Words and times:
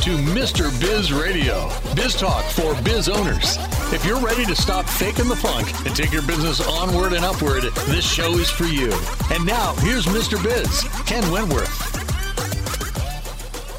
to 0.00 0.16
Mr. 0.16 0.70
Biz 0.80 1.12
Radio, 1.12 1.70
biz 1.94 2.14
talk 2.14 2.42
for 2.52 2.74
biz 2.82 3.10
owners. 3.10 3.58
If 3.92 4.02
you're 4.06 4.18
ready 4.18 4.46
to 4.46 4.56
stop 4.56 4.86
faking 4.86 5.28
the 5.28 5.36
funk 5.36 5.68
and 5.84 5.94
take 5.94 6.10
your 6.10 6.22
business 6.22 6.66
onward 6.66 7.12
and 7.12 7.22
upward, 7.22 7.64
this 7.86 8.10
show 8.10 8.32
is 8.38 8.48
for 8.48 8.64
you. 8.64 8.90
And 9.30 9.44
now, 9.44 9.74
here's 9.80 10.06
Mr. 10.06 10.42
Biz, 10.42 10.84
Ken 11.04 11.30
Wentworth. 11.30 11.98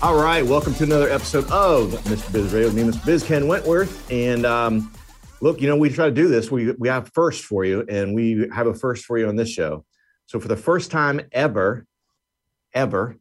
All 0.03 0.15
right, 0.15 0.45
welcome 0.45 0.75
to 0.75 0.83
another 0.83 1.09
episode 1.09 1.49
of 1.49 1.89
Mr. 2.03 2.31
Biz 2.31 2.53
Radio. 2.53 2.69
My 2.69 2.75
name 2.75 2.89
is 2.89 2.97
Biz 2.97 3.23
Ken 3.23 3.47
Wentworth, 3.47 4.11
and 4.11 4.45
um, 4.45 4.93
look, 5.41 5.59
you 5.59 5.67
know, 5.67 5.75
we 5.75 5.89
try 5.89 6.05
to 6.05 6.11
do 6.11 6.27
this. 6.27 6.51
We 6.51 6.73
we 6.73 6.87
have 6.87 7.09
first 7.15 7.45
for 7.45 7.65
you, 7.65 7.83
and 7.89 8.13
we 8.13 8.47
have 8.53 8.67
a 8.67 8.75
first 8.75 9.05
for 9.05 9.17
you 9.17 9.27
on 9.27 9.37
this 9.37 9.49
show. 9.49 9.85
So 10.27 10.39
for 10.39 10.49
the 10.49 10.57
first 10.57 10.91
time 10.91 11.21
ever, 11.31 11.87
ever, 12.75 13.17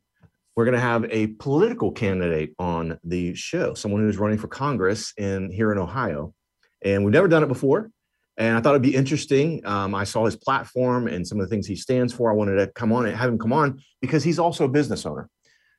we're 0.57 0.65
going 0.65 0.75
to 0.75 0.81
have 0.81 1.05
a 1.11 1.29
political 1.29 1.93
candidate 1.93 2.55
on 2.59 2.99
the 3.05 3.35
show, 3.35 3.75
someone 3.75 4.01
who's 4.01 4.19
running 4.19 4.39
for 4.39 4.49
Congress 4.49 5.13
in 5.17 5.51
here 5.51 5.73
in 5.73 5.79
Ohio, 5.79 6.35
and 6.83 7.05
we've 7.05 7.13
never 7.13 7.29
done 7.29 7.43
it 7.43 7.49
before. 7.49 7.91
And 8.37 8.57
I 8.57 8.61
thought 8.61 8.71
it'd 8.71 8.83
be 8.83 8.95
interesting. 8.95 9.65
Um, 9.67 9.95
I 9.95 10.05
saw 10.05 10.25
his 10.25 10.37
platform 10.37 11.09
and 11.09 11.27
some 11.27 11.39
of 11.39 11.47
the 11.47 11.51
things 11.51 11.67
he 11.67 11.77
stands 11.77 12.13
for. 12.13 12.31
I 12.31 12.35
wanted 12.35 12.57
to 12.57 12.69
come 12.69 12.91
on 12.91 13.07
and 13.07 13.15
have 13.15 13.29
him 13.29 13.39
come 13.39 13.53
on 13.53 13.83
because 14.01 14.25
he's 14.25 14.39
also 14.39 14.65
a 14.65 14.69
business 14.69 15.05
owner. 15.05 15.29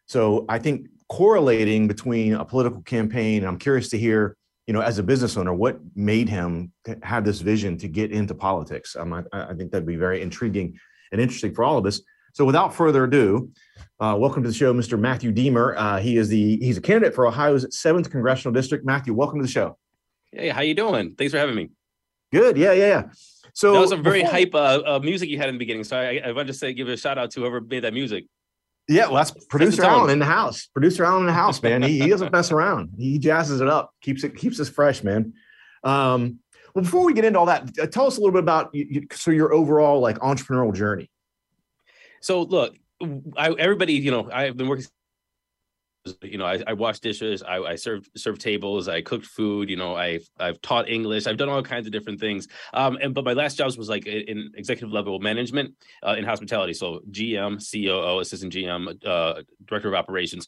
So 0.05 0.45
I 0.47 0.59
think 0.59 0.87
correlating 1.09 1.87
between 1.87 2.33
a 2.33 2.45
political 2.45 2.81
campaign, 2.83 3.45
I'm 3.45 3.57
curious 3.57 3.89
to 3.89 3.97
hear, 3.97 4.37
you 4.67 4.73
know, 4.73 4.81
as 4.81 4.99
a 4.99 5.03
business 5.03 5.37
owner, 5.37 5.53
what 5.53 5.79
made 5.95 6.29
him 6.29 6.71
have 7.01 7.25
this 7.25 7.41
vision 7.41 7.77
to 7.79 7.87
get 7.87 8.11
into 8.11 8.35
politics. 8.35 8.95
Um, 8.95 9.13
I, 9.13 9.23
I 9.33 9.53
think 9.53 9.71
that'd 9.71 9.87
be 9.87 9.95
very 9.95 10.21
intriguing 10.21 10.77
and 11.11 11.19
interesting 11.19 11.53
for 11.55 11.63
all 11.63 11.77
of 11.77 11.85
us. 11.85 12.01
So 12.33 12.45
without 12.45 12.73
further 12.73 13.03
ado, 13.03 13.51
uh, 13.99 14.15
welcome 14.17 14.43
to 14.43 14.49
the 14.49 14.55
show, 14.55 14.73
Mr. 14.73 14.97
Matthew 14.97 15.31
Diemer. 15.31 15.75
Uh, 15.77 15.97
he 15.97 16.17
is 16.17 16.29
the 16.29 16.57
he's 16.57 16.77
a 16.77 16.81
candidate 16.81 17.13
for 17.13 17.27
Ohio's 17.27 17.67
seventh 17.77 18.09
congressional 18.09 18.53
district. 18.53 18.85
Matthew, 18.85 19.13
welcome 19.13 19.39
to 19.39 19.45
the 19.45 19.51
show. 19.51 19.77
Hey, 20.31 20.49
how 20.49 20.61
you 20.61 20.73
doing? 20.73 21.15
Thanks 21.15 21.31
for 21.31 21.37
having 21.37 21.55
me. 21.55 21.69
Good. 22.31 22.57
Yeah, 22.57 22.71
yeah, 22.71 22.87
yeah. 22.87 23.03
So 23.53 23.73
that 23.73 23.79
was 23.79 23.91
a 23.91 23.97
very 23.97 24.21
before, 24.21 24.33
hype 24.33 24.55
uh, 24.55 24.81
uh, 24.85 24.99
music 24.99 25.29
you 25.29 25.37
had 25.37 25.49
in 25.49 25.55
the 25.55 25.59
beginning. 25.59 25.83
So 25.83 25.97
I, 25.97 26.21
I 26.25 26.31
want 26.31 26.47
to 26.47 26.53
say 26.53 26.73
give 26.73 26.87
a 26.87 26.95
shout 26.95 27.17
out 27.17 27.31
to 27.31 27.41
whoever 27.41 27.59
made 27.59 27.83
that 27.83 27.93
music. 27.93 28.25
Yeah, 28.87 29.07
well, 29.07 29.15
that's 29.15 29.31
producer 29.45 29.83
Alan 29.83 30.09
in 30.09 30.19
the 30.19 30.25
house. 30.25 30.67
Producer 30.67 31.05
Alan 31.05 31.21
in 31.21 31.27
the 31.27 31.33
house, 31.33 31.61
man. 31.61 31.81
He, 31.81 31.99
he 31.99 32.09
doesn't 32.09 32.31
mess 32.33 32.51
around. 32.51 32.91
He 32.97 33.19
jazzes 33.19 33.61
it 33.61 33.67
up, 33.67 33.93
keeps 34.01 34.23
it 34.23 34.35
keeps 34.35 34.59
us 34.59 34.69
fresh, 34.69 35.03
man. 35.03 35.33
Um, 35.83 36.39
well, 36.73 36.83
before 36.83 37.05
we 37.05 37.13
get 37.13 37.25
into 37.25 37.37
all 37.37 37.45
that, 37.47 37.69
uh, 37.79 37.87
tell 37.87 38.07
us 38.07 38.17
a 38.17 38.21
little 38.21 38.33
bit 38.33 38.43
about 38.43 38.75
so 39.13 39.31
your 39.31 39.53
overall 39.53 39.99
like 39.99 40.17
entrepreneurial 40.19 40.73
journey. 40.73 41.09
So, 42.21 42.43
look, 42.43 42.75
I, 43.35 43.51
everybody, 43.57 43.93
you 43.93 44.11
know, 44.11 44.29
I've 44.31 44.57
been 44.57 44.67
working 44.67 44.85
you 46.21 46.37
know, 46.37 46.45
I, 46.45 46.61
I 46.65 46.73
wash 46.73 46.99
dishes, 46.99 47.43
I, 47.43 47.57
I 47.59 47.75
serve 47.75 48.09
serve 48.15 48.39
tables, 48.39 48.87
I 48.87 49.01
cooked 49.01 49.25
food, 49.25 49.69
you 49.69 49.75
know, 49.75 49.95
I've 49.95 50.27
I've 50.39 50.61
taught 50.61 50.89
English, 50.89 51.27
I've 51.27 51.37
done 51.37 51.49
all 51.49 51.61
kinds 51.61 51.85
of 51.85 51.91
different 51.91 52.19
things. 52.19 52.47
Um, 52.73 52.97
and 53.01 53.13
but 53.13 53.23
my 53.23 53.33
last 53.33 53.57
jobs 53.57 53.77
was 53.77 53.89
like 53.89 54.07
in 54.07 54.51
executive 54.55 54.91
level 54.91 55.19
management 55.19 55.75
uh, 56.05 56.15
in 56.17 56.23
hospitality, 56.23 56.73
so 56.73 57.01
GM, 57.11 57.59
COO, 57.59 58.19
assistant 58.19 58.53
GM, 58.53 59.05
uh, 59.05 59.41
director 59.65 59.89
of 59.89 59.93
operations, 59.93 60.47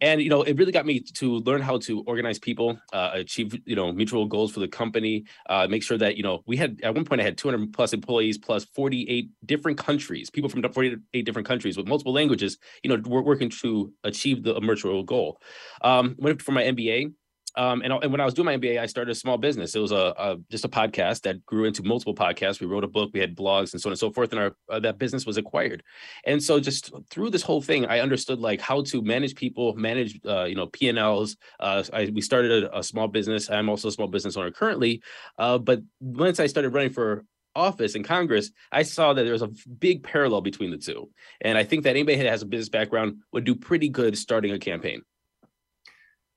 and 0.00 0.20
you 0.20 0.28
know, 0.28 0.42
it 0.42 0.58
really 0.58 0.72
got 0.72 0.86
me 0.86 1.00
to 1.00 1.38
learn 1.38 1.62
how 1.62 1.78
to 1.78 2.02
organize 2.06 2.38
people, 2.38 2.78
uh, 2.92 3.10
achieve 3.14 3.58
you 3.64 3.76
know 3.76 3.92
mutual 3.92 4.26
goals 4.26 4.52
for 4.52 4.60
the 4.60 4.68
company, 4.68 5.24
uh, 5.48 5.66
make 5.68 5.82
sure 5.82 5.96
that 5.96 6.16
you 6.16 6.22
know 6.22 6.42
we 6.46 6.56
had 6.56 6.78
at 6.82 6.94
one 6.94 7.04
point 7.04 7.20
I 7.20 7.24
had 7.24 7.38
200 7.38 7.72
plus 7.72 7.92
employees 7.92 8.36
plus 8.36 8.66
48 8.74 9.30
different 9.46 9.78
countries, 9.78 10.28
people 10.28 10.50
from 10.50 10.62
48 10.62 11.24
different 11.24 11.48
countries 11.48 11.76
with 11.76 11.86
multiple 11.86 12.12
languages, 12.12 12.58
you 12.82 12.90
know, 12.90 13.00
we're 13.06 13.22
working 13.22 13.48
to 13.62 13.92
achieve 14.04 14.42
the 14.42 14.54
goal. 15.02 15.40
Um, 15.82 16.16
went 16.18 16.42
for 16.42 16.52
my 16.52 16.62
MBA. 16.64 17.12
Um, 17.56 17.82
and, 17.82 17.92
and 17.92 18.12
when 18.12 18.20
I 18.20 18.24
was 18.24 18.34
doing 18.34 18.46
my 18.46 18.56
MBA, 18.56 18.78
I 18.78 18.86
started 18.86 19.10
a 19.10 19.14
small 19.14 19.36
business. 19.36 19.74
It 19.74 19.80
was 19.80 19.90
a, 19.90 20.14
a, 20.16 20.36
just 20.50 20.64
a 20.64 20.68
podcast 20.68 21.22
that 21.22 21.44
grew 21.44 21.64
into 21.64 21.82
multiple 21.82 22.14
podcasts. 22.14 22.60
We 22.60 22.66
wrote 22.66 22.84
a 22.84 22.88
book, 22.88 23.10
we 23.12 23.20
had 23.20 23.36
blogs, 23.36 23.72
and 23.72 23.82
so 23.82 23.88
on 23.88 23.92
and 23.92 23.98
so 23.98 24.10
forth. 24.10 24.32
And 24.32 24.40
our 24.40 24.56
uh, 24.68 24.78
that 24.80 24.98
business 24.98 25.26
was 25.26 25.36
acquired. 25.36 25.82
And 26.24 26.42
so 26.42 26.60
just 26.60 26.92
through 27.10 27.30
this 27.30 27.42
whole 27.42 27.60
thing, 27.60 27.86
I 27.86 28.00
understood 28.00 28.38
like 28.38 28.60
how 28.60 28.82
to 28.82 29.02
manage 29.02 29.34
people, 29.34 29.74
manage 29.74 30.20
uh, 30.24 30.44
you 30.44 30.54
know 30.54 30.68
P 30.68 30.88
and 30.88 30.98
Ls. 30.98 31.36
Uh, 31.58 31.82
we 32.12 32.20
started 32.20 32.64
a, 32.64 32.78
a, 32.78 32.82
small 32.82 33.08
business. 33.08 33.50
I'm 33.50 33.68
also 33.68 33.88
a 33.88 33.92
small 33.92 34.08
business 34.08 34.36
owner 34.36 34.52
currently. 34.52 35.02
Uh, 35.36 35.58
but 35.58 35.80
once 36.00 36.38
I 36.38 36.46
started 36.46 36.70
running 36.70 36.90
for 36.90 37.24
office 37.54 37.94
in 37.94 38.02
Congress, 38.02 38.50
I 38.70 38.82
saw 38.82 39.12
that 39.12 39.22
there 39.22 39.32
was 39.32 39.42
a 39.42 39.50
big 39.78 40.02
parallel 40.02 40.40
between 40.40 40.70
the 40.70 40.78
two. 40.78 41.10
And 41.40 41.58
I 41.58 41.64
think 41.64 41.84
that 41.84 41.90
anybody 41.90 42.16
that 42.18 42.26
has 42.26 42.42
a 42.42 42.46
business 42.46 42.68
background 42.68 43.18
would 43.32 43.44
do 43.44 43.54
pretty 43.54 43.88
good 43.88 44.16
starting 44.16 44.52
a 44.52 44.58
campaign. 44.58 45.02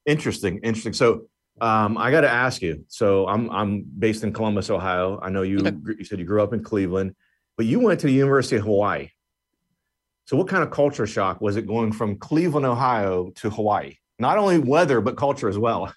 Interesting, 0.06 0.60
interesting. 0.64 0.94
So 0.94 1.28
um, 1.62 1.98
I 1.98 2.12
got 2.12 2.22
to 2.22 2.30
ask 2.30 2.62
you. 2.62 2.86
So 2.88 3.28
I'm 3.28 3.50
I'm 3.50 3.84
based 3.84 4.24
in 4.24 4.34
Columbus, 4.34 4.70
Ohio. 4.70 5.20
I 5.22 5.30
know 5.30 5.44
you 5.44 5.60
okay. 5.60 5.76
you 5.98 6.04
said 6.04 6.20
you 6.20 6.26
grew 6.26 6.44
up 6.44 6.54
in 6.54 6.64
Cleveland, 6.64 7.16
but 7.58 7.66
you 7.66 7.80
went 7.80 8.00
to 8.02 8.08
the 8.08 8.14
University 8.14 8.58
of 8.58 8.64
Hawaii. 8.64 9.10
So 10.26 10.38
what 10.38 10.48
kind 10.48 10.64
of 10.64 10.72
culture 10.72 11.06
shock 11.06 11.42
was 11.42 11.58
it 11.58 11.68
going 11.68 11.92
from 11.92 12.18
Cleveland, 12.18 12.66
Ohio 12.66 13.32
to 13.36 13.50
Hawaii? 13.50 13.96
Not 14.20 14.38
only 14.38 14.58
weather, 14.58 15.02
but 15.02 15.18
culture 15.18 15.50
as 15.50 15.58
well. 15.58 15.94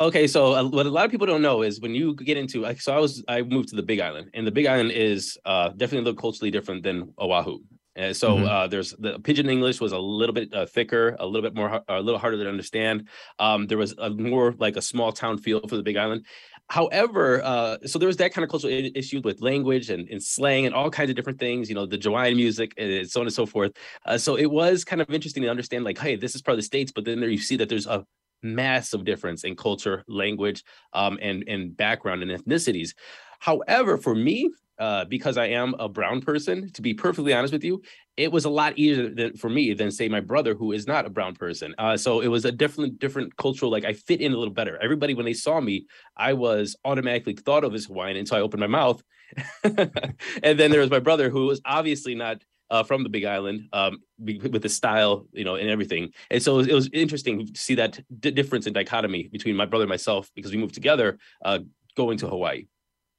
Okay, 0.00 0.26
so 0.26 0.54
uh, 0.54 0.64
what 0.64 0.86
a 0.86 0.90
lot 0.90 1.04
of 1.04 1.10
people 1.10 1.26
don't 1.26 1.42
know 1.42 1.62
is 1.62 1.80
when 1.80 1.94
you 1.94 2.14
get 2.14 2.36
into 2.36 2.60
like, 2.60 2.80
so 2.80 2.94
I 2.94 2.98
was 2.98 3.24
I 3.28 3.42
moved 3.42 3.68
to 3.70 3.76
the 3.76 3.82
Big 3.82 4.00
Island, 4.00 4.30
and 4.34 4.46
the 4.46 4.52
Big 4.52 4.66
Island 4.66 4.92
is 4.92 5.38
uh, 5.44 5.68
definitely 5.70 5.98
a 5.98 6.02
little 6.02 6.20
culturally 6.20 6.50
different 6.50 6.82
than 6.82 7.12
Oahu. 7.18 7.58
And 7.96 8.16
so 8.16 8.36
mm-hmm. 8.36 8.46
uh, 8.46 8.66
there's 8.66 8.90
the 8.98 9.20
pidgin 9.20 9.48
English 9.48 9.80
was 9.80 9.92
a 9.92 9.98
little 9.98 10.32
bit 10.32 10.52
uh, 10.52 10.66
thicker, 10.66 11.16
a 11.20 11.26
little 11.26 11.48
bit 11.48 11.54
more, 11.54 11.80
a 11.88 12.00
little 12.00 12.18
harder 12.18 12.42
to 12.42 12.48
understand. 12.48 13.08
Um, 13.38 13.66
there 13.66 13.78
was 13.78 13.94
a 13.98 14.10
more 14.10 14.54
like 14.58 14.76
a 14.76 14.82
small 14.82 15.12
town 15.12 15.38
feel 15.38 15.60
for 15.68 15.76
the 15.76 15.82
Big 15.82 15.96
Island. 15.96 16.26
However, 16.70 17.42
uh, 17.44 17.76
so 17.84 17.98
there 17.98 18.06
was 18.06 18.16
that 18.16 18.32
kind 18.32 18.42
of 18.42 18.50
cultural 18.50 18.72
issue 18.72 19.20
with 19.22 19.42
language 19.42 19.90
and, 19.90 20.08
and, 20.08 20.22
slang 20.22 20.64
and 20.64 20.74
all 20.74 20.90
kinds 20.90 21.10
of 21.10 21.16
different 21.16 21.38
things, 21.38 21.68
you 21.68 21.74
know, 21.74 21.84
the 21.84 21.98
Hawaiian 22.02 22.36
music 22.36 22.72
and 22.78 23.08
so 23.08 23.20
on 23.20 23.26
and 23.26 23.34
so 23.34 23.44
forth. 23.44 23.72
Uh, 24.06 24.16
so 24.16 24.36
it 24.36 24.50
was 24.50 24.82
kind 24.82 25.02
of 25.02 25.10
interesting 25.10 25.42
to 25.42 25.50
understand, 25.50 25.84
like, 25.84 25.98
hey, 25.98 26.16
this 26.16 26.34
is 26.34 26.40
part 26.40 26.54
of 26.54 26.58
the 26.58 26.62
states, 26.62 26.90
but 26.90 27.04
then 27.04 27.20
there 27.20 27.28
you 27.28 27.38
see 27.38 27.56
that 27.56 27.68
there's 27.68 27.86
a 27.86 28.06
massive 28.44 29.04
difference 29.04 29.42
in 29.44 29.56
culture, 29.56 30.04
language, 30.06 30.62
um, 30.92 31.18
and 31.20 31.44
and 31.48 31.76
background 31.76 32.22
and 32.22 32.30
ethnicities. 32.30 32.94
However, 33.40 33.96
for 33.98 34.14
me, 34.14 34.50
uh, 34.78 35.04
because 35.04 35.36
I 35.36 35.46
am 35.46 35.74
a 35.78 35.88
brown 35.88 36.20
person, 36.20 36.70
to 36.72 36.82
be 36.82 36.94
perfectly 36.94 37.32
honest 37.32 37.52
with 37.52 37.64
you, 37.64 37.82
it 38.16 38.32
was 38.32 38.44
a 38.44 38.50
lot 38.50 38.78
easier 38.78 39.08
than, 39.08 39.36
for 39.36 39.48
me 39.48 39.74
than 39.74 39.90
say 39.90 40.08
my 40.08 40.20
brother 40.20 40.54
who 40.54 40.72
is 40.72 40.86
not 40.86 41.06
a 41.06 41.10
brown 41.10 41.34
person. 41.34 41.74
Uh, 41.78 41.96
so 41.96 42.20
it 42.20 42.28
was 42.28 42.44
a 42.44 42.52
different 42.52 42.98
different 42.98 43.36
cultural 43.36 43.70
like 43.70 43.84
I 43.84 43.92
fit 43.92 44.20
in 44.20 44.32
a 44.32 44.36
little 44.36 44.54
better. 44.54 44.78
Everybody 44.82 45.14
when 45.14 45.26
they 45.26 45.34
saw 45.34 45.60
me, 45.60 45.86
I 46.16 46.32
was 46.32 46.76
automatically 46.84 47.34
thought 47.34 47.64
of 47.64 47.74
as 47.74 47.86
Hawaiian 47.86 48.16
until 48.16 48.36
I 48.36 48.40
opened 48.40 48.60
my 48.60 48.66
mouth. 48.66 49.02
and 49.64 50.58
then 50.58 50.70
there 50.70 50.80
was 50.80 50.90
my 50.90 51.00
brother 51.00 51.30
who 51.30 51.46
was 51.46 51.60
obviously 51.64 52.14
not 52.14 52.42
uh, 52.70 52.82
from 52.82 53.02
the 53.02 53.08
Big 53.08 53.24
Island 53.24 53.68
um, 53.72 54.00
with 54.18 54.62
the 54.62 54.68
style, 54.68 55.26
you 55.32 55.44
know, 55.44 55.56
and 55.56 55.68
everything. 55.68 56.12
And 56.30 56.42
so 56.42 56.54
it 56.54 56.56
was, 56.56 56.66
it 56.68 56.74
was 56.74 56.90
interesting 56.92 57.46
to 57.46 57.60
see 57.60 57.74
that 57.76 58.00
d- 58.20 58.30
difference 58.30 58.66
and 58.66 58.74
dichotomy 58.74 59.28
between 59.28 59.56
my 59.56 59.66
brother 59.66 59.84
and 59.84 59.90
myself 59.90 60.30
because 60.34 60.50
we 60.50 60.58
moved 60.58 60.74
together 60.74 61.18
uh, 61.44 61.60
going 61.96 62.18
to 62.18 62.28
Hawaii. 62.28 62.66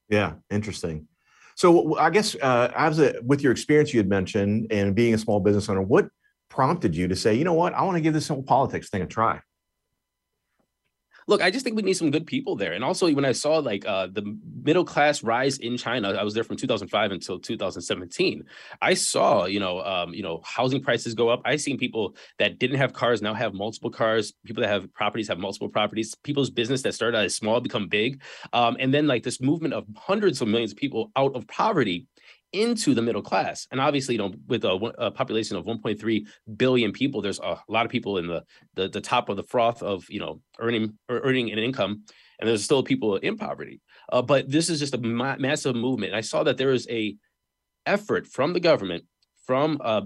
Yeah, 0.09 0.33
interesting. 0.49 1.07
So 1.55 1.97
I 1.97 2.09
guess 2.09 2.35
uh, 2.35 2.71
as 2.75 2.99
a, 2.99 3.15
with 3.23 3.41
your 3.41 3.51
experience 3.51 3.93
you 3.93 3.99
had 3.99 4.09
mentioned 4.09 4.67
and 4.71 4.93
being 4.93 5.13
a 5.13 5.17
small 5.17 5.39
business 5.39 5.69
owner, 5.69 5.81
what 5.81 6.09
prompted 6.49 6.95
you 6.95 7.07
to 7.07 7.15
say, 7.15 7.33
you 7.33 7.43
know 7.43 7.53
what, 7.53 7.73
I 7.73 7.83
want 7.83 7.95
to 7.95 8.01
give 8.01 8.13
this 8.13 8.27
whole 8.27 8.43
politics 8.43 8.89
thing 8.89 9.01
a 9.01 9.07
try? 9.07 9.39
Look, 11.27 11.41
I 11.41 11.49
just 11.49 11.63
think 11.63 11.75
we 11.75 11.81
need 11.81 11.95
some 11.95 12.11
good 12.11 12.27
people 12.27 12.55
there. 12.55 12.73
And 12.73 12.83
also, 12.83 13.11
when 13.13 13.25
I 13.25 13.31
saw 13.31 13.57
like 13.57 13.85
uh, 13.85 14.07
the 14.07 14.37
middle 14.63 14.85
class 14.85 15.23
rise 15.23 15.57
in 15.57 15.77
China, 15.77 16.11
I 16.11 16.23
was 16.23 16.33
there 16.33 16.43
from 16.43 16.57
2005 16.57 17.11
until 17.11 17.39
2017. 17.39 18.43
I 18.81 18.93
saw, 18.93 19.45
you 19.45 19.59
know, 19.59 19.81
um, 19.81 20.13
you 20.13 20.23
know, 20.23 20.41
housing 20.43 20.81
prices 20.81 21.13
go 21.13 21.29
up. 21.29 21.41
I 21.45 21.55
seen 21.55 21.77
people 21.77 22.15
that 22.37 22.59
didn't 22.59 22.77
have 22.77 22.93
cars 22.93 23.21
now 23.21 23.33
have 23.33 23.53
multiple 23.53 23.89
cars. 23.89 24.33
People 24.45 24.61
that 24.61 24.69
have 24.69 24.93
properties 24.93 25.27
have 25.27 25.39
multiple 25.39 25.69
properties. 25.69 26.15
People's 26.15 26.49
business 26.49 26.81
that 26.83 26.93
started 26.93 27.17
out 27.17 27.25
as 27.25 27.35
small 27.35 27.59
become 27.59 27.87
big, 27.87 28.21
um, 28.53 28.77
and 28.79 28.93
then 28.93 29.07
like 29.07 29.23
this 29.23 29.41
movement 29.41 29.73
of 29.73 29.85
hundreds 29.95 30.41
of 30.41 30.47
millions 30.47 30.71
of 30.71 30.77
people 30.77 31.11
out 31.15 31.35
of 31.35 31.47
poverty 31.47 32.05
into 32.55 32.93
the 32.93 33.01
middle 33.01 33.21
class. 33.21 33.67
And 33.71 33.81
obviously, 33.81 34.15
you 34.15 34.19
know, 34.19 34.33
with 34.47 34.63
a, 34.63 34.73
a, 34.97 35.11
population 35.11 35.57
of 35.57 35.65
1.3 35.65 36.25
billion 36.55 36.91
people, 36.91 37.21
there's 37.21 37.39
a 37.39 37.59
lot 37.67 37.85
of 37.85 37.91
people 37.91 38.17
in 38.17 38.27
the, 38.27 38.43
the 38.75 38.87
the 38.87 39.01
top 39.01 39.29
of 39.29 39.35
the 39.35 39.43
froth 39.43 39.83
of 39.83 40.05
you 40.09 40.19
know 40.19 40.41
earning 40.59 40.97
or 41.09 41.19
earning 41.19 41.51
an 41.51 41.59
income, 41.59 42.03
and 42.39 42.47
there's 42.47 42.63
still 42.63 42.83
people 42.83 43.17
in 43.17 43.37
poverty. 43.37 43.81
Uh, 44.11 44.21
but 44.21 44.49
this 44.49 44.69
is 44.69 44.79
just 44.79 44.93
a 44.93 44.99
ma- 44.99 45.37
massive 45.37 45.75
movement. 45.75 46.11
And 46.11 46.17
I 46.17 46.21
saw 46.21 46.43
that 46.43 46.57
there 46.57 46.71
is 46.71 46.87
a 46.89 47.15
effort 47.85 48.27
from 48.27 48.53
the 48.53 48.59
government, 48.59 49.03
from 49.45 49.79
uh, 49.83 50.01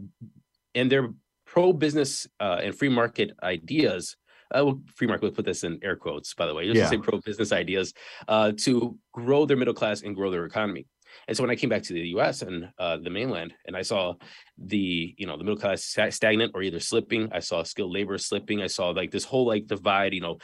and 0.76 0.92
their 0.92 1.10
pro 1.46 1.74
business 1.74 2.28
uh, 2.40 2.60
and 2.64 2.76
free 2.76 2.90
market 2.90 3.32
ideas. 3.44 4.16
Uh, 4.52 4.66
well, 4.66 4.82
free 4.96 5.06
market. 5.06 5.24
We'll 5.24 5.32
put 5.32 5.46
this 5.46 5.64
in 5.64 5.80
air 5.84 5.96
quotes, 5.96 6.34
by 6.34 6.48
the 6.48 6.56
way. 6.56 6.66
Just 6.66 6.78
yeah. 6.78 6.90
say 6.90 6.98
pro 6.98 7.20
business 7.20 7.52
ideas 7.52 7.94
uh, 8.28 8.52
to 8.60 8.98
grow 9.14 9.46
their 9.46 9.58
middle 9.58 9.76
class 9.76 10.02
and 10.02 10.16
grow 10.16 10.32
their 10.32 10.46
economy. 10.46 10.88
And 11.28 11.36
so 11.36 11.44
when 11.44 11.52
I 11.52 11.56
came 11.56 11.70
back 11.70 11.84
to 11.84 11.94
the 11.94 12.10
U.S. 12.10 12.42
and 12.42 12.70
uh, 12.78 12.98
the 12.98 13.10
mainland, 13.10 13.54
and 13.66 13.76
I 13.76 13.82
saw 13.82 14.14
the 14.58 15.16
you 15.18 15.26
know 15.26 15.38
the 15.38 15.44
middle 15.44 15.60
class 15.60 15.98
stagnant 16.10 16.52
or 16.56 16.62
either 16.62 16.80
slipping, 16.80 17.30
I 17.32 17.40
saw 17.40 17.64
skilled 17.64 17.94
labor 17.94 18.18
slipping. 18.18 18.62
I 18.62 18.68
saw 18.68 18.90
like 18.90 19.12
this 19.12 19.24
whole 19.24 19.48
like 19.48 19.68
divide. 19.68 20.14
You 20.14 20.22
know, 20.22 20.38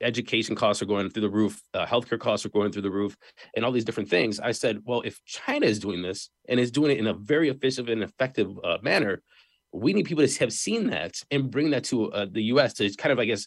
education 0.00 0.54
costs 0.54 0.82
are 0.82 0.86
going 0.86 1.10
through 1.10 1.22
the 1.22 1.30
roof, 1.30 1.62
uh, 1.74 1.86
healthcare 1.86 2.18
costs 2.18 2.44
are 2.44 2.50
going 2.50 2.72
through 2.72 2.82
the 2.82 2.90
roof, 2.90 3.16
and 3.54 3.64
all 3.64 3.72
these 3.72 3.84
different 3.84 4.08
things. 4.08 4.40
I 4.40 4.52
said, 4.52 4.80
well, 4.84 5.02
if 5.02 5.24
China 5.24 5.66
is 5.66 5.78
doing 5.78 6.02
this 6.02 6.30
and 6.48 6.60
is 6.60 6.70
doing 6.70 6.90
it 6.90 6.98
in 6.98 7.06
a 7.06 7.14
very 7.14 7.48
efficient 7.48 7.88
and 7.88 8.02
effective 8.02 8.48
uh, 8.62 8.78
manner, 8.82 9.22
we 9.72 9.92
need 9.92 10.04
people 10.04 10.26
to 10.26 10.38
have 10.40 10.52
seen 10.52 10.90
that 10.90 11.14
and 11.30 11.50
bring 11.50 11.70
that 11.70 11.84
to 11.84 12.12
uh, 12.12 12.26
the 12.30 12.44
U.S. 12.44 12.74
to 12.74 12.94
kind 12.96 13.12
of, 13.12 13.18
I 13.18 13.24
guess, 13.24 13.46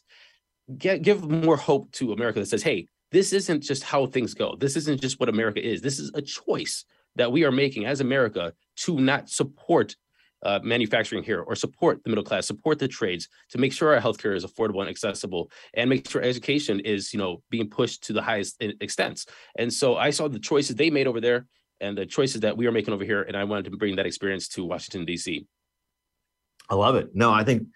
get, 0.77 1.01
give 1.01 1.29
more 1.29 1.57
hope 1.57 1.91
to 1.93 2.13
America 2.13 2.39
that 2.39 2.47
says, 2.47 2.63
hey, 2.63 2.87
this 3.11 3.33
isn't 3.33 3.61
just 3.61 3.83
how 3.83 4.05
things 4.05 4.33
go. 4.33 4.55
This 4.55 4.75
isn't 4.75 5.01
just 5.01 5.19
what 5.19 5.29
America 5.29 5.65
is. 5.65 5.81
This 5.81 5.99
is 5.99 6.11
a 6.13 6.21
choice 6.21 6.85
that 7.15 7.31
we 7.31 7.43
are 7.43 7.51
making 7.51 7.85
as 7.85 8.01
America 8.01 8.53
to 8.77 8.99
not 8.99 9.29
support 9.29 9.95
uh, 10.43 10.59
manufacturing 10.63 11.23
here 11.23 11.41
or 11.41 11.55
support 11.55 12.01
the 12.03 12.09
middle 12.09 12.23
class, 12.23 12.47
support 12.47 12.79
the 12.79 12.87
trades 12.87 13.27
to 13.49 13.57
make 13.57 13.73
sure 13.73 13.93
our 13.93 14.01
healthcare 14.01 14.35
is 14.35 14.45
affordable 14.45 14.79
and 14.79 14.89
accessible 14.89 15.51
and 15.73 15.89
make 15.89 16.09
sure 16.09 16.21
education 16.21 16.79
is, 16.81 17.13
you 17.13 17.19
know, 17.19 17.41
being 17.49 17.69
pushed 17.69 18.03
to 18.03 18.13
the 18.13 18.21
highest 18.21 18.61
extents. 18.79 19.25
And 19.57 19.71
so 19.73 19.97
I 19.97 20.11
saw 20.11 20.27
the 20.27 20.39
choices 20.39 20.75
they 20.75 20.89
made 20.89 21.07
over 21.07 21.19
there 21.19 21.45
and 21.81 21.97
the 21.97 22.05
choices 22.05 22.41
that 22.41 22.55
we 22.55 22.67
are 22.67 22.71
making 22.71 22.93
over 22.93 23.03
here. 23.03 23.23
And 23.23 23.35
I 23.35 23.43
wanted 23.43 23.69
to 23.71 23.77
bring 23.77 23.95
that 23.97 24.05
experience 24.05 24.47
to 24.49 24.63
Washington, 24.63 25.05
D.C. 25.05 25.45
I 26.69 26.75
love 26.75 26.95
it. 26.95 27.09
No, 27.13 27.31
I 27.31 27.43
think 27.43 27.67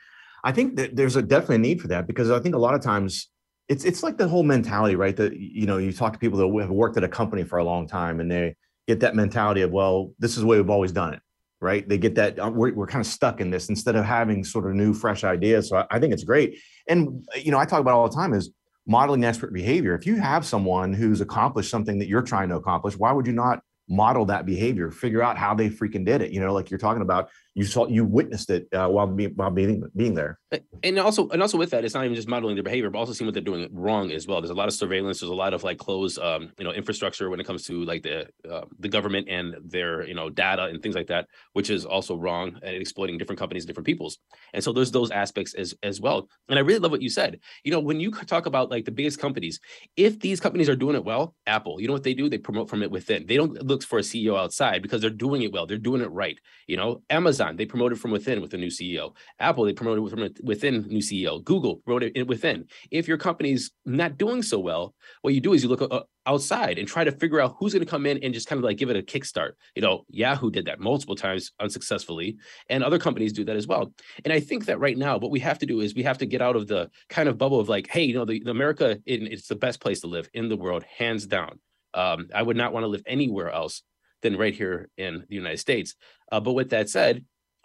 I 0.44 0.52
think 0.52 0.76
that 0.76 0.96
there's 0.96 1.16
a 1.16 1.22
definitely 1.22 1.60
need 1.60 1.82
for 1.82 1.88
that 1.88 2.06
because 2.06 2.30
I 2.30 2.40
think 2.40 2.56
a 2.56 2.60
lot 2.60 2.76
of 2.76 2.82
times 2.82 3.30
it's 3.70 3.86
it's 3.86 4.04
like 4.04 4.18
the 4.18 4.28
whole 4.28 4.44
mentality, 4.44 4.96
right? 4.96 5.16
That 5.16 5.36
you 5.38 5.66
know, 5.66 5.78
you 5.78 5.94
talk 5.94 6.14
to 6.14 6.20
people 6.20 6.38
that 6.40 6.62
have 6.62 6.72
worked 6.72 6.98
at 6.98 7.04
a 7.04 7.10
company 7.10 7.44
for 7.44 7.60
a 7.60 7.64
long 7.64 7.88
time 7.88 8.20
and 8.20 8.30
they 8.30 8.56
get 8.88 9.00
that 9.00 9.16
mentality 9.16 9.62
of, 9.62 9.72
well, 9.72 10.12
this 10.20 10.32
is 10.32 10.42
the 10.42 10.46
way 10.46 10.58
we've 10.58 10.70
always 10.70 10.92
done 10.92 11.14
it 11.14 11.22
right? 11.64 11.88
They 11.88 11.98
get 11.98 12.16
that 12.16 12.38
uh, 12.38 12.52
we're, 12.54 12.74
we're 12.74 12.88
kind 12.88 13.00
of 13.00 13.08
stuck 13.08 13.40
in 13.40 13.50
this 13.50 13.70
instead 13.70 13.96
of 13.96 14.04
having 14.04 14.44
sort 14.44 14.68
of 14.68 14.76
new, 14.76 14.94
fresh 14.94 15.24
ideas. 15.24 15.70
So 15.70 15.78
I, 15.78 15.86
I 15.92 16.00
think 16.00 16.14
it's 16.14 16.26
great. 16.26 16.60
And 16.90 17.26
you 17.42 17.52
know, 17.52 17.58
I 17.58 17.66
talk 17.66 17.80
about 17.80 17.94
all 17.94 18.08
the 18.08 18.14
time 18.14 18.34
is 18.34 18.52
modeling 18.86 19.24
expert 19.24 19.54
behavior. 19.54 19.96
If 19.96 20.06
you 20.06 20.18
have 20.18 20.46
someone 20.46 20.94
who's 20.94 21.22
accomplished 21.22 21.72
something 21.72 21.98
that 22.00 22.08
you're 22.10 22.22
trying 22.22 22.50
to 22.50 22.56
accomplish, 22.56 22.98
why 22.98 23.14
would 23.14 23.26
you 23.26 23.34
not 23.34 23.62
model 23.88 24.26
that 24.26 24.46
behavior? 24.46 24.92
Figure 24.92 25.24
out 25.24 25.38
how 25.38 25.54
they 25.56 25.70
freaking 25.70 26.06
did 26.06 26.22
it. 26.22 26.32
You 26.32 26.42
know, 26.42 26.54
like 26.54 26.70
you're 26.70 26.78
talking 26.78 27.02
about 27.02 27.30
you 27.56 27.66
saw 27.66 27.88
you 27.88 28.04
witnessed 28.04 28.50
it 28.50 28.68
uh, 28.74 28.88
while 28.88 29.08
being 29.08 29.32
while 29.36 29.52
being 29.52 29.84
being 29.96 30.14
there. 30.14 30.40
And 30.84 30.98
also 31.00 31.30
and 31.30 31.42
also 31.42 31.58
with 31.58 31.70
that 31.72 31.86
it's 31.86 31.94
not 31.94 32.04
even 32.04 32.16
just 32.16 32.28
modeling 32.28 32.56
their 32.56 32.64
behavior 32.64 32.90
but 32.90 33.00
also 33.00 33.14
seeing 33.14 33.28
what 33.28 33.34
they're 33.34 33.44
doing 33.44 33.68
wrong 33.72 34.12
as 34.12 34.28
well. 34.28 34.42
There's 34.42 34.50
a 34.50 34.56
lot 34.56 34.68
of 34.68 34.74
surveillance 34.74 35.20
there's 35.20 35.30
a 35.30 35.36
lot 35.36 35.54
of 35.54 35.64
like 35.64 35.78
closed 35.78 36.20
um, 36.20 36.52
you 36.58 36.64
know 36.64 36.72
infrastructure 36.72 37.30
when 37.30 37.40
it 37.40 37.46
comes 37.46 37.64
to 37.66 37.84
like 37.84 38.04
the 38.04 38.28
uh, 38.50 38.66
the 38.80 38.90
government 38.90 39.28
and 39.30 39.56
their 39.64 40.06
you 40.08 40.16
know 40.16 40.30
data 40.30 40.64
and 40.64 40.82
things 40.82 40.96
like 40.96 41.08
that 41.08 41.28
which 41.54 41.70
is 41.70 41.86
also 41.86 42.16
wrong 42.16 42.60
and 42.64 42.76
exploiting 42.76 43.18
different 43.18 43.40
companies 43.40 43.66
different 43.66 43.86
peoples. 43.86 44.18
And 44.54 44.64
so 44.64 44.74
there's 44.74 44.92
those 44.92 45.12
aspects 45.12 45.54
as 45.54 45.76
as 45.84 46.02
well. 46.02 46.30
And 46.50 46.58
i 46.58 46.62
really 46.62 46.80
love 46.80 46.92
what 46.92 47.02
you 47.02 47.10
said. 47.10 47.40
You 47.64 47.72
know 47.72 47.80
when 47.80 48.00
you 48.00 48.12
talk 48.12 48.46
about 48.48 48.72
like 48.72 48.86
the 48.86 48.92
biggest 48.92 49.20
companies 49.20 49.60
if 49.96 50.20
these 50.20 50.40
companies 50.40 50.70
are 50.70 50.76
doing 50.76 50.96
it 50.96 51.04
well 51.04 51.36
apple 51.46 51.80
you 51.80 51.88
know 51.88 51.94
what 51.94 52.04
they 52.04 52.14
do? 52.14 52.30
They 52.30 52.38
promote 52.38 52.70
from 52.70 52.82
it 52.82 52.90
within. 52.90 53.28
They 53.28 53.38
don't 53.38 53.62
look 53.64 53.84
for 53.84 54.00
a 54.00 54.02
ceo 54.02 54.38
outside 54.38 54.82
because 54.82 55.02
they're 55.02 55.10
doing 55.10 55.44
it 55.44 55.52
well. 55.52 55.68
They're 55.68 55.78
doing 55.78 56.02
it 56.02 56.12
right 56.12 56.40
you 56.68 56.78
know? 56.78 57.02
Amazon 57.10 57.43
Amazon, 57.44 57.58
they 57.58 57.66
promoted 57.66 58.00
from 58.00 58.12
within 58.12 58.42
with 58.42 58.54
a 58.54 58.58
new 58.58 58.68
CEO. 58.68 59.14
Apple, 59.40 59.66
they 59.66 59.74
promoted 59.74 60.10
from 60.10 60.30
within 60.44 60.84
new 60.88 61.00
CEO. 61.00 61.44
Google 61.44 61.78
promoted 61.78 62.14
it 62.16 62.28
within. 62.28 62.66
If 62.92 63.08
your 63.08 63.18
company's 63.18 63.72
not 63.86 64.18
doing 64.18 64.42
so 64.42 64.60
well, 64.60 64.94
what 65.22 65.34
you 65.34 65.42
do 65.42 65.54
is 65.54 65.64
you 65.64 65.70
look 65.70 65.82
uh, 65.82 66.02
outside 66.26 66.80
and 66.80 66.88
try 66.88 67.04
to 67.04 67.12
figure 67.12 67.42
out 67.42 67.56
who's 67.60 67.74
going 67.74 67.86
to 67.86 67.90
come 67.90 68.06
in 68.06 68.24
and 68.24 68.34
just 68.34 68.48
kind 68.48 68.60
of 68.60 68.64
like 68.64 68.78
give 68.78 68.90
it 68.90 68.96
a 68.96 69.02
kickstart. 69.02 69.52
You 69.76 69.82
know, 69.82 70.06
Yahoo 70.10 70.52
did 70.52 70.66
that 70.66 70.80
multiple 70.80 71.16
times 71.16 71.52
unsuccessfully, 71.60 72.38
and 72.70 72.84
other 72.84 73.00
companies 73.00 73.34
do 73.34 73.44
that 73.46 73.56
as 73.56 73.68
well. 73.68 73.94
And 74.24 74.34
I 74.34 74.40
think 74.40 74.66
that 74.66 74.80
right 74.80 74.98
now, 74.98 75.18
what 75.18 75.32
we 75.32 75.42
have 75.42 75.60
to 75.60 75.66
do 75.66 75.82
is 75.82 75.94
we 75.94 76.04
have 76.04 76.20
to 76.20 76.26
get 76.26 76.42
out 76.42 76.56
of 76.56 76.68
the 76.68 76.90
kind 77.10 77.28
of 77.28 77.38
bubble 77.38 77.60
of 77.60 77.70
like, 77.70 77.88
hey, 77.88 78.04
you 78.04 78.14
know, 78.14 78.26
the, 78.26 78.40
the 78.40 78.52
America, 78.52 79.00
it's 79.06 79.48
the 79.48 79.56
best 79.56 79.82
place 79.82 80.02
to 80.02 80.08
live 80.08 80.30
in 80.34 80.50
the 80.50 80.58
world, 80.58 80.84
hands 80.84 81.26
down. 81.26 81.60
Um, 81.94 82.30
I 82.34 82.42
would 82.42 82.58
not 82.58 82.74
want 82.74 82.84
to 82.86 82.88
live 82.88 83.04
anywhere 83.06 83.52
else 83.52 83.84
than 84.24 84.38
right 84.38 84.56
here 84.56 84.90
in 84.98 85.26
the 85.30 85.36
United 85.36 85.60
States. 85.60 85.96
Uh, 86.32 86.40
but 86.40 86.54
with 86.54 86.72
that 86.72 86.90
said, 86.90 87.24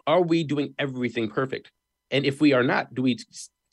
are 0.09 0.23
we 0.23 0.43
doing 0.43 0.73
everything 0.79 1.29
perfect? 1.29 1.71
And 2.09 2.25
if 2.25 2.41
we 2.41 2.53
are 2.53 2.63
not, 2.63 2.95
do 2.95 3.03
we 3.03 3.19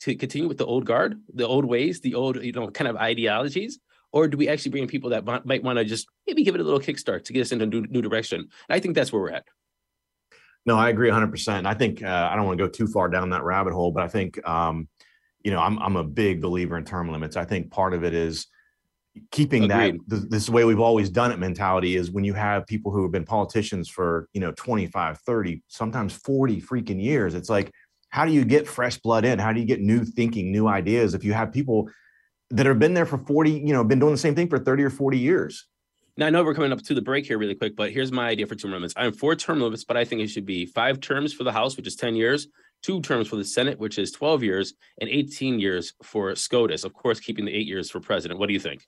to 0.01 0.15
continue 0.15 0.47
with 0.47 0.59
the 0.59 0.65
old 0.65 0.85
guard, 0.85 1.19
the 1.33 1.47
old 1.47 1.65
ways, 1.65 1.99
the 1.99 2.13
old 2.13 2.43
you 2.43 2.51
know 2.51 2.69
kind 2.69 2.87
of 2.87 2.95
ideologies, 2.95 3.79
or 4.11 4.27
do 4.27 4.37
we 4.37 4.47
actually 4.47 4.69
bring 4.69 4.83
in 4.83 4.89
people 4.89 5.09
that 5.09 5.25
might 5.45 5.63
want 5.63 5.79
to 5.79 5.83
just 5.83 6.07
maybe 6.27 6.43
give 6.43 6.53
it 6.53 6.61
a 6.61 6.63
little 6.63 6.79
kickstart 6.79 7.23
to 7.25 7.33
get 7.33 7.41
us 7.41 7.51
into 7.51 7.65
a 7.65 7.67
new, 7.67 7.81
new 7.87 8.03
direction? 8.03 8.39
And 8.41 8.49
I 8.69 8.79
think 8.79 8.93
that's 8.93 9.11
where 9.11 9.21
we're 9.21 9.31
at. 9.31 9.45
No, 10.67 10.77
I 10.77 10.89
agree 10.89 11.09
100%. 11.09 11.65
I 11.65 11.73
think 11.73 12.03
uh, 12.03 12.29
I 12.31 12.35
don't 12.35 12.45
want 12.45 12.59
to 12.59 12.63
go 12.65 12.69
too 12.69 12.87
far 12.87 13.09
down 13.09 13.31
that 13.31 13.43
rabbit 13.43 13.73
hole, 13.73 13.91
but 13.91 14.03
I 14.03 14.07
think 14.07 14.47
um, 14.47 14.87
you 15.43 15.49
know 15.49 15.59
I'm 15.59 15.79
I'm 15.79 15.95
a 15.95 16.03
big 16.03 16.39
believer 16.39 16.77
in 16.77 16.85
term 16.85 17.11
limits. 17.11 17.35
I 17.35 17.45
think 17.45 17.71
part 17.71 17.95
of 17.95 18.03
it 18.03 18.13
is 18.13 18.45
keeping 19.31 19.71
Agreed. 19.71 19.99
that 20.07 20.29
this 20.29 20.49
way 20.49 20.63
we've 20.63 20.79
always 20.79 21.09
done 21.09 21.31
it 21.31 21.39
mentality 21.39 21.95
is 21.95 22.11
when 22.11 22.23
you 22.23 22.33
have 22.33 22.65
people 22.67 22.91
who 22.91 23.01
have 23.03 23.11
been 23.11 23.25
politicians 23.25 23.89
for 23.89 24.27
you 24.33 24.41
know 24.41 24.51
25 24.51 25.19
30 25.19 25.61
sometimes 25.67 26.13
40 26.13 26.61
freaking 26.61 27.01
years 27.01 27.33
it's 27.33 27.49
like 27.49 27.71
how 28.09 28.25
do 28.25 28.31
you 28.31 28.45
get 28.45 28.67
fresh 28.67 28.97
blood 28.97 29.25
in? 29.25 29.39
How 29.39 29.51
do 29.53 29.59
you 29.59 29.65
get 29.65 29.81
new 29.81 30.03
thinking 30.05 30.51
new 30.51 30.67
ideas? 30.67 31.13
If 31.13 31.23
you 31.23 31.33
have 31.33 31.51
people 31.51 31.89
that 32.49 32.65
have 32.65 32.79
been 32.79 32.93
there 32.93 33.05
for 33.05 33.17
40 33.17 33.51
you 33.51 33.73
know 33.73 33.83
been 33.83 33.99
doing 33.99 34.13
the 34.13 34.17
same 34.17 34.35
thing 34.35 34.47
for 34.47 34.57
30 34.57 34.83
or 34.83 34.89
40 34.89 35.17
years. 35.17 35.67
Now 36.15 36.27
i 36.27 36.29
know 36.29 36.43
we're 36.43 36.55
coming 36.55 36.71
up 36.71 36.81
to 36.81 36.93
the 36.93 37.01
break 37.01 37.25
here 37.25 37.37
really 37.37 37.55
quick 37.55 37.75
but 37.75 37.91
here's 37.91 38.11
my 38.11 38.29
idea 38.29 38.47
for 38.47 38.55
term 38.55 38.71
limits. 38.71 38.93
I'm 38.95 39.11
for 39.11 39.35
term 39.35 39.59
limits 39.59 39.83
but 39.83 39.97
i 39.97 40.05
think 40.05 40.21
it 40.21 40.27
should 40.27 40.45
be 40.45 40.65
five 40.65 40.99
terms 41.01 41.33
for 41.33 41.43
the 41.43 41.51
house 41.51 41.75
which 41.75 41.87
is 41.87 41.95
10 41.95 42.15
years 42.15 42.47
two 42.81 43.01
terms 43.01 43.27
for 43.27 43.35
the 43.35 43.43
senate 43.43 43.77
which 43.77 43.99
is 43.99 44.11
12 44.11 44.43
years 44.43 44.73
and 45.01 45.09
18 45.09 45.59
years 45.59 45.93
for 46.03 46.33
scotus. 46.35 46.85
Of 46.85 46.93
course 46.93 47.19
keeping 47.19 47.45
the 47.45 47.53
eight 47.53 47.67
years 47.67 47.91
for 47.91 47.99
president. 47.99 48.39
What 48.39 48.47
do 48.47 48.53
you 48.53 48.59
think 48.59 48.87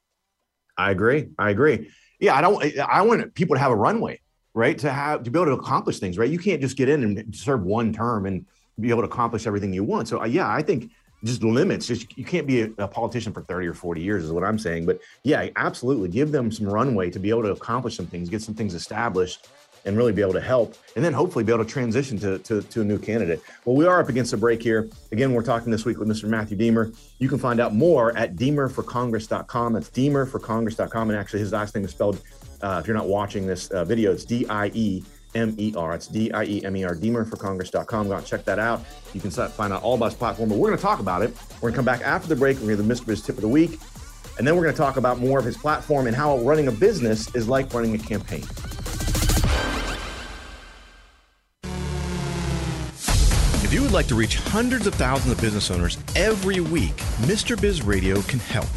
I 0.79 0.91
agree. 0.91 1.27
I 1.37 1.49
agree. 1.49 1.89
Yeah, 2.21 2.35
I 2.35 2.41
don't. 2.41 2.79
I 2.79 3.01
want 3.01 3.33
people 3.33 3.55
to 3.55 3.59
have 3.59 3.71
a 3.71 3.75
runway, 3.75 4.21
right? 4.53 4.77
To 4.79 4.89
have 4.89 5.23
to 5.23 5.29
be 5.29 5.37
able 5.37 5.47
to 5.47 5.61
accomplish 5.61 5.99
things, 5.99 6.17
right? 6.17 6.29
You 6.29 6.39
can't 6.39 6.61
just 6.61 6.77
get 6.77 6.87
in 6.87 7.03
and 7.03 7.35
serve 7.35 7.63
one 7.63 7.91
term 7.91 8.25
and 8.25 8.45
be 8.79 8.89
able 8.89 9.01
to 9.01 9.07
accomplish 9.07 9.45
everything 9.45 9.73
you 9.73 9.83
want. 9.83 10.07
So, 10.07 10.21
uh, 10.21 10.25
yeah, 10.25 10.49
I 10.49 10.61
think 10.61 10.89
just 11.25 11.43
limits. 11.43 11.85
Just 11.85 12.17
you 12.17 12.23
can't 12.23 12.47
be 12.47 12.61
a, 12.61 12.69
a, 12.77 12.87
politician 12.87 13.33
for 13.33 13.41
thirty 13.41 13.67
or 13.67 13.73
forty 13.73 14.01
years, 14.01 14.23
is 14.23 14.31
what 14.31 14.45
I'm 14.45 14.57
saying. 14.57 14.85
But 14.85 15.01
yeah, 15.23 15.49
absolutely, 15.57 16.07
give 16.07 16.31
them 16.31 16.49
some 16.49 16.67
runway 16.67 17.09
to 17.09 17.19
be 17.19 17.29
able 17.29 17.43
to 17.43 17.51
accomplish 17.51 17.97
some 17.97 18.07
things, 18.07 18.29
get 18.29 18.41
some 18.41 18.55
things 18.55 18.73
established, 18.73 19.49
and 19.85 19.97
really 19.97 20.11
be 20.11 20.21
able 20.21 20.33
to 20.33 20.41
help, 20.41 20.75
and 20.95 21.03
then 21.03 21.13
hopefully 21.13 21.43
be 21.43 21.51
able 21.51 21.63
to 21.63 21.69
transition 21.69 22.17
to, 22.19 22.39
to, 22.39 22.61
to 22.61 22.81
a 22.81 22.83
new 22.83 22.97
candidate. 22.97 23.41
Well, 23.65 23.75
we 23.75 23.85
are 23.85 23.99
up 23.99 24.09
against 24.09 24.33
a 24.33 24.37
break 24.37 24.61
here. 24.61 24.89
Again, 25.11 25.33
we're 25.33 25.43
talking 25.43 25.71
this 25.71 25.85
week 25.85 25.99
with 25.99 26.07
Mr. 26.07 26.25
Matthew 26.25 26.57
Diemer. 26.57 26.95
You 27.19 27.29
can 27.29 27.37
find 27.37 27.59
out 27.59 27.73
more 27.73 28.15
at 28.17 28.35
diemerforcongress.com. 28.35 29.73
That's 29.73 29.89
diemerforcongress.com. 29.89 31.09
And 31.09 31.19
actually, 31.19 31.39
his 31.39 31.51
last 31.51 31.75
name 31.75 31.85
is 31.85 31.91
spelled, 31.91 32.21
uh, 32.61 32.79
if 32.81 32.87
you're 32.87 32.97
not 32.97 33.07
watching 33.07 33.45
this 33.45 33.69
uh, 33.69 33.85
video, 33.85 34.11
it's 34.11 34.25
D 34.25 34.45
I 34.47 34.67
E 34.73 35.03
M 35.35 35.55
E 35.57 35.73
R. 35.75 35.95
It's 35.95 36.07
D 36.07 36.31
I 36.31 36.43
E 36.43 36.65
M 36.65 36.75
E 36.75 36.83
R, 36.83 36.95
diemerforcongress.com. 36.95 38.07
Go 38.07 38.13
out 38.13 38.17
and 38.19 38.27
check 38.27 38.43
that 38.45 38.59
out. 38.59 38.83
You 39.13 39.21
can 39.21 39.31
find 39.31 39.73
out 39.73 39.83
all 39.83 39.95
about 39.95 40.07
his 40.07 40.15
platform, 40.15 40.49
but 40.49 40.57
we're 40.57 40.67
going 40.67 40.77
to 40.77 40.83
talk 40.83 40.99
about 40.99 41.21
it. 41.21 41.33
We're 41.55 41.69
going 41.69 41.73
to 41.73 41.77
come 41.77 41.85
back 41.85 42.01
after 42.01 42.27
the 42.27 42.35
break. 42.35 42.57
We're 42.57 42.75
going 42.75 42.77
to 42.77 42.83
the 42.83 42.93
Mr. 42.93 43.05
Biz 43.05 43.21
tip 43.21 43.35
of 43.35 43.41
the 43.41 43.47
week. 43.47 43.79
And 44.37 44.47
then 44.47 44.55
we're 44.55 44.63
going 44.63 44.73
to 44.73 44.79
talk 44.81 44.95
about 44.95 45.19
more 45.19 45.37
of 45.37 45.45
his 45.45 45.57
platform 45.57 46.07
and 46.07 46.15
how 46.15 46.37
running 46.39 46.69
a 46.69 46.71
business 46.71 47.33
is 47.35 47.49
like 47.49 47.73
running 47.73 47.93
a 47.93 47.97
campaign. 47.97 48.43
Would 53.89 53.95
like 53.95 54.07
to 54.09 54.15
reach 54.15 54.35
hundreds 54.35 54.85
of 54.85 54.93
thousands 54.93 55.31
of 55.31 55.41
business 55.41 55.71
owners 55.71 55.97
every 56.15 56.59
week, 56.59 56.95
Mr. 57.21 57.59
Biz 57.59 57.81
Radio 57.81 58.21
can 58.21 58.37
help. 58.37 58.67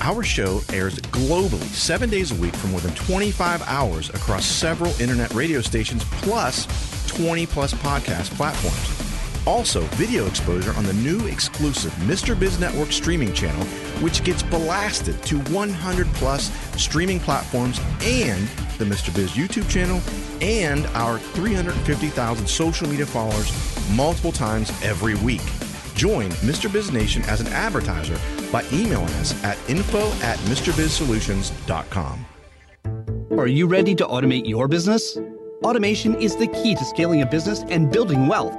Our 0.00 0.24
show 0.24 0.62
airs 0.72 0.96
globally, 0.96 1.62
seven 1.68 2.10
days 2.10 2.32
a 2.32 2.34
week 2.34 2.56
for 2.56 2.66
more 2.66 2.80
than 2.80 2.92
25 2.96 3.62
hours 3.68 4.08
across 4.08 4.44
several 4.44 4.90
internet 5.00 5.32
radio 5.32 5.60
stations, 5.60 6.02
plus 6.10 6.66
20 7.06 7.46
plus 7.46 7.72
podcast 7.72 8.34
platforms. 8.36 9.46
Also, 9.46 9.82
video 9.94 10.26
exposure 10.26 10.74
on 10.74 10.82
the 10.82 10.92
new 10.94 11.24
exclusive 11.28 11.92
Mr. 12.08 12.36
Biz 12.36 12.58
Network 12.58 12.90
streaming 12.90 13.32
channel, 13.32 13.64
which 14.02 14.24
gets 14.24 14.42
blasted 14.42 15.22
to 15.22 15.38
100 15.52 16.06
plus 16.14 16.50
streaming 16.76 17.20
platforms 17.20 17.78
and 18.02 18.48
the 18.78 18.84
Mr. 18.84 19.14
Biz 19.14 19.30
YouTube 19.30 19.70
channel 19.70 20.00
and 20.40 20.86
our 20.88 21.18
350,000 21.18 22.46
social 22.46 22.88
media 22.88 23.06
followers 23.06 23.52
multiple 23.90 24.32
times 24.32 24.70
every 24.82 25.14
week. 25.16 25.42
Join 25.94 26.30
Mr. 26.42 26.72
Biz 26.72 26.92
Nation 26.92 27.22
as 27.24 27.40
an 27.40 27.48
advertiser 27.48 28.18
by 28.52 28.64
emailing 28.72 29.12
us 29.14 29.42
at 29.44 29.58
info 29.68 30.10
at 30.22 30.38
MrBizSolutions.com. 30.40 32.26
Are 33.38 33.46
you 33.46 33.66
ready 33.66 33.94
to 33.94 34.04
automate 34.06 34.48
your 34.48 34.68
business? 34.68 35.18
Automation 35.64 36.14
is 36.16 36.36
the 36.36 36.46
key 36.46 36.74
to 36.74 36.84
scaling 36.84 37.22
a 37.22 37.26
business 37.26 37.64
and 37.68 37.90
building 37.90 38.26
wealth. 38.28 38.56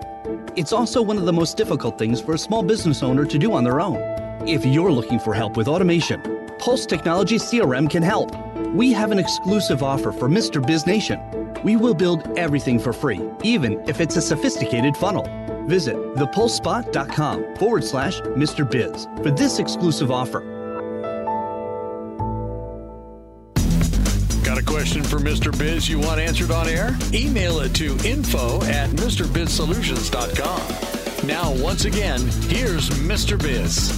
It's 0.55 0.74
also 0.74 1.01
one 1.01 1.17
of 1.17 1.25
the 1.25 1.33
most 1.33 1.55
difficult 1.57 1.98
things 1.98 2.19
for 2.19 2.33
a 2.33 2.38
small 2.38 2.62
business 2.62 3.01
owner 3.03 3.25
to 3.25 3.38
do 3.39 3.53
on 3.53 3.63
their 3.63 3.79
own. 3.79 3.98
If 4.48 4.65
you're 4.65 4.91
looking 4.91 5.19
for 5.19 5.33
help 5.33 5.55
with 5.55 5.67
automation, 5.67 6.21
Pulse 6.59 6.86
Technology 6.86 7.38
CRM 7.38 7.89
can 7.89 8.03
help. 8.03 8.31
we 8.74 8.91
have 8.91 9.12
an 9.12 9.19
exclusive 9.19 9.81
offer 9.81 10.12
for 10.12 10.29
Mr. 10.29 10.65
Biz 10.65 10.86
Nation. 10.86 11.19
We 11.63 11.75
will 11.75 11.94
build 11.94 12.38
everything 12.38 12.80
for 12.80 12.94
free, 12.94 13.20
even 13.44 13.74
if 13.89 14.00
it's 14.00 14.16
a 14.16 14.22
sophisticated 14.22 14.96
funnel. 14.96 15.24
Visit 15.68 15.98
thepulsespot.com 16.16 17.58
forward 17.58 17.84
slash 17.84 18.22
Mr. 18.22 18.70
Biz 18.70 19.08
for 19.22 19.32
this 19.32 19.60
exclusive 19.60 20.10
offer. 20.10 20.39
Got 24.44 24.58
a 24.58 24.63
question 24.63 25.04
for 25.04 25.20
Mr. 25.20 25.51
Biz 25.58 25.89
you 25.89 26.00
want 26.00 26.22
answered 26.22 26.51
on 26.51 26.70
air? 26.70 26.98
Email 27.13 27.60
it 27.60 27.75
to 27.75 27.98
info 28.06 28.63
at 28.63 28.89
MrBizSolutions.com. 28.92 31.28
Now, 31.28 31.54
once 31.62 31.84
again, 31.84 32.22
here's 32.48 32.89
Mr. 32.92 33.38
Biz. 33.38 33.92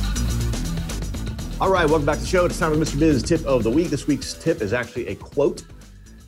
All 1.62 1.70
right, 1.70 1.86
welcome 1.86 2.08
back 2.08 2.15
to 2.15 2.22
the 2.22 2.27
show. 2.27 2.46
It's 2.46 2.58
time 2.58 2.74
for 2.74 2.80
Mr. 2.80 3.00
Biz 3.00 3.22
tip 3.22 3.46
of 3.46 3.62
the 3.62 3.70
week. 3.70 3.91
This 3.91 4.08
week's 4.08 4.34
tip 4.34 4.63
is 4.63 4.74
actually 4.74 5.10
a 5.10 5.15
quote 5.15 5.63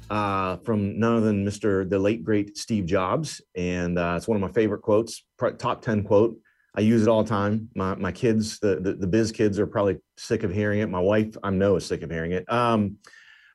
uh, 0.10 0.58
from 0.58 1.00
none 1.00 1.18
other 1.18 1.26
than 1.28 1.46
Mr. 1.46 1.90
the 1.90 2.00
late 2.00 2.24
great 2.24 2.58
Steve 2.58 2.86
Jobs, 2.86 3.42
and 3.56 3.98
uh, 3.98 4.16
it's 4.18 4.28
one 4.28 4.36
of 4.36 4.42
my 4.42 4.52
favorite 4.52 4.82
quotes, 4.82 5.26
top 5.58 5.82
ten 5.82 6.04
quote. 6.04 6.38
I 6.76 6.82
use 6.82 7.04
it 7.04 7.08
all 7.08 7.24
the 7.24 7.30
time. 7.30 7.70
My 7.76 7.96
my 7.96 8.12
kids, 8.12 8.60
the, 8.60 8.80
the, 8.80 8.94
the 8.94 9.08
biz 9.08 9.32
kids, 9.32 9.60
are 9.60 9.68
probably 9.68 9.98
sick 10.18 10.44
of 10.44 10.52
hearing 10.52 10.80
it. 10.80 10.90
My 10.90 11.00
wife, 11.00 11.36
I 11.44 11.50
know, 11.52 11.76
is 11.76 11.86
sick 11.86 12.02
of 12.02 12.10
hearing 12.10 12.32
it. 12.32 12.52
Um, 12.52 12.98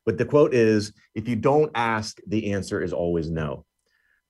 but 0.07 0.19
the 0.19 0.25
quote 0.25 0.55
is: 0.55 0.93
"If 1.14 1.28
you 1.28 1.37
don't 1.37 1.71
ask, 1.75 2.19
the 2.26 2.52
answer 2.52 2.83
is 2.83 2.93
always 2.93 3.31
no." 3.31 3.64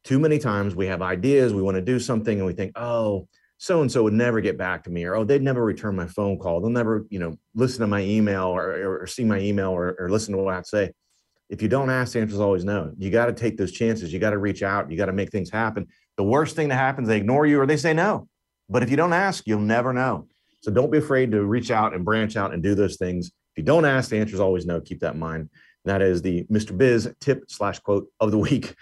Too 0.04 0.18
many 0.18 0.38
times 0.38 0.74
we 0.74 0.86
have 0.86 1.02
ideas, 1.02 1.52
we 1.52 1.62
want 1.62 1.76
to 1.76 1.82
do 1.82 1.98
something, 1.98 2.38
and 2.38 2.46
we 2.46 2.54
think, 2.54 2.72
"Oh, 2.76 3.28
so 3.58 3.82
and 3.82 3.90
so 3.90 4.04
would 4.04 4.14
never 4.14 4.40
get 4.40 4.56
back 4.56 4.84
to 4.84 4.90
me 4.90 5.04
or 5.04 5.16
oh 5.16 5.24
they'd 5.24 5.42
never 5.42 5.64
return 5.64 5.96
my 5.96 6.06
phone 6.06 6.38
call 6.38 6.60
they'll 6.60 6.70
never 6.70 7.06
you 7.10 7.18
know 7.18 7.36
listen 7.54 7.80
to 7.80 7.86
my 7.86 8.00
email 8.00 8.44
or, 8.44 9.02
or 9.02 9.06
see 9.06 9.24
my 9.24 9.38
email 9.40 9.70
or, 9.70 9.96
or, 9.98 10.08
listen 10.08 10.32
to 10.32 10.38
what 10.40 10.54
i 10.54 10.62
say 10.62 10.90
if 11.48 11.62
you 11.62 11.68
don't 11.68 11.90
ask 11.90 12.12
the 12.12 12.20
answer 12.20 12.34
is 12.34 12.40
always 12.40 12.64
no. 12.64 12.92
You 12.98 13.10
got 13.10 13.26
to 13.26 13.32
take 13.32 13.56
those 13.56 13.72
chances. 13.72 14.12
You 14.12 14.18
got 14.18 14.30
to 14.30 14.38
reach 14.38 14.62
out. 14.62 14.90
You 14.90 14.96
got 14.96 15.06
to 15.06 15.12
make 15.12 15.30
things 15.30 15.50
happen. 15.50 15.86
The 16.16 16.24
worst 16.24 16.56
thing 16.56 16.68
that 16.68 16.76
happens 16.76 17.08
they 17.08 17.16
ignore 17.16 17.46
you 17.46 17.60
or 17.60 17.66
they 17.66 17.76
say 17.76 17.94
no. 17.94 18.28
But 18.68 18.82
if 18.82 18.90
you 18.90 18.96
don't 18.96 19.12
ask 19.12 19.46
you'll 19.46 19.60
never 19.60 19.92
know. 19.92 20.26
So 20.60 20.70
don't 20.70 20.90
be 20.90 20.98
afraid 20.98 21.30
to 21.32 21.44
reach 21.44 21.70
out 21.70 21.94
and 21.94 22.04
branch 22.04 22.36
out 22.36 22.52
and 22.52 22.62
do 22.62 22.74
those 22.74 22.96
things. 22.96 23.28
If 23.28 23.58
you 23.58 23.62
don't 23.62 23.84
ask 23.84 24.10
the 24.10 24.18
answer 24.18 24.34
is 24.34 24.40
always 24.40 24.66
no. 24.66 24.80
Keep 24.80 25.00
that 25.00 25.14
in 25.14 25.20
mind. 25.20 25.48
And 25.84 25.94
that 25.94 26.02
is 26.02 26.20
the 26.20 26.44
mr 26.44 26.76
biz 26.76 27.12
tip 27.20 27.44
slash 27.48 27.78
quote 27.78 28.08
of 28.20 28.30
the 28.30 28.38
week. 28.48 28.74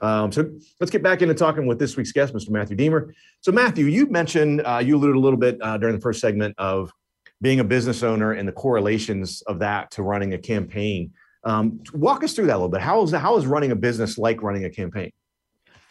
Um, 0.00 0.30
so 0.30 0.50
let's 0.80 0.90
get 0.90 1.02
back 1.02 1.22
into 1.22 1.34
talking 1.34 1.66
with 1.66 1.78
this 1.78 1.96
week's 1.96 2.12
guest, 2.12 2.34
Mr. 2.34 2.50
Matthew 2.50 2.76
Diemer. 2.76 3.12
So, 3.40 3.50
Matthew, 3.50 3.86
you 3.86 4.06
mentioned, 4.06 4.62
uh, 4.64 4.82
you 4.84 4.96
alluded 4.96 5.16
a 5.16 5.20
little 5.20 5.38
bit 5.38 5.58
uh, 5.62 5.78
during 5.78 5.94
the 5.94 6.00
first 6.00 6.20
segment 6.20 6.54
of 6.58 6.92
being 7.40 7.60
a 7.60 7.64
business 7.64 8.02
owner 8.02 8.32
and 8.32 8.46
the 8.46 8.52
correlations 8.52 9.42
of 9.42 9.58
that 9.60 9.90
to 9.92 10.02
running 10.02 10.34
a 10.34 10.38
campaign. 10.38 11.12
Um, 11.46 11.80
walk 11.92 12.24
us 12.24 12.34
through 12.34 12.46
that 12.46 12.54
a 12.54 12.58
little 12.58 12.68
bit. 12.68 12.80
How 12.80 13.02
is, 13.02 13.12
how 13.12 13.36
is 13.38 13.46
running 13.46 13.70
a 13.70 13.76
business 13.76 14.18
like 14.18 14.42
running 14.42 14.64
a 14.64 14.70
campaign? 14.70 15.12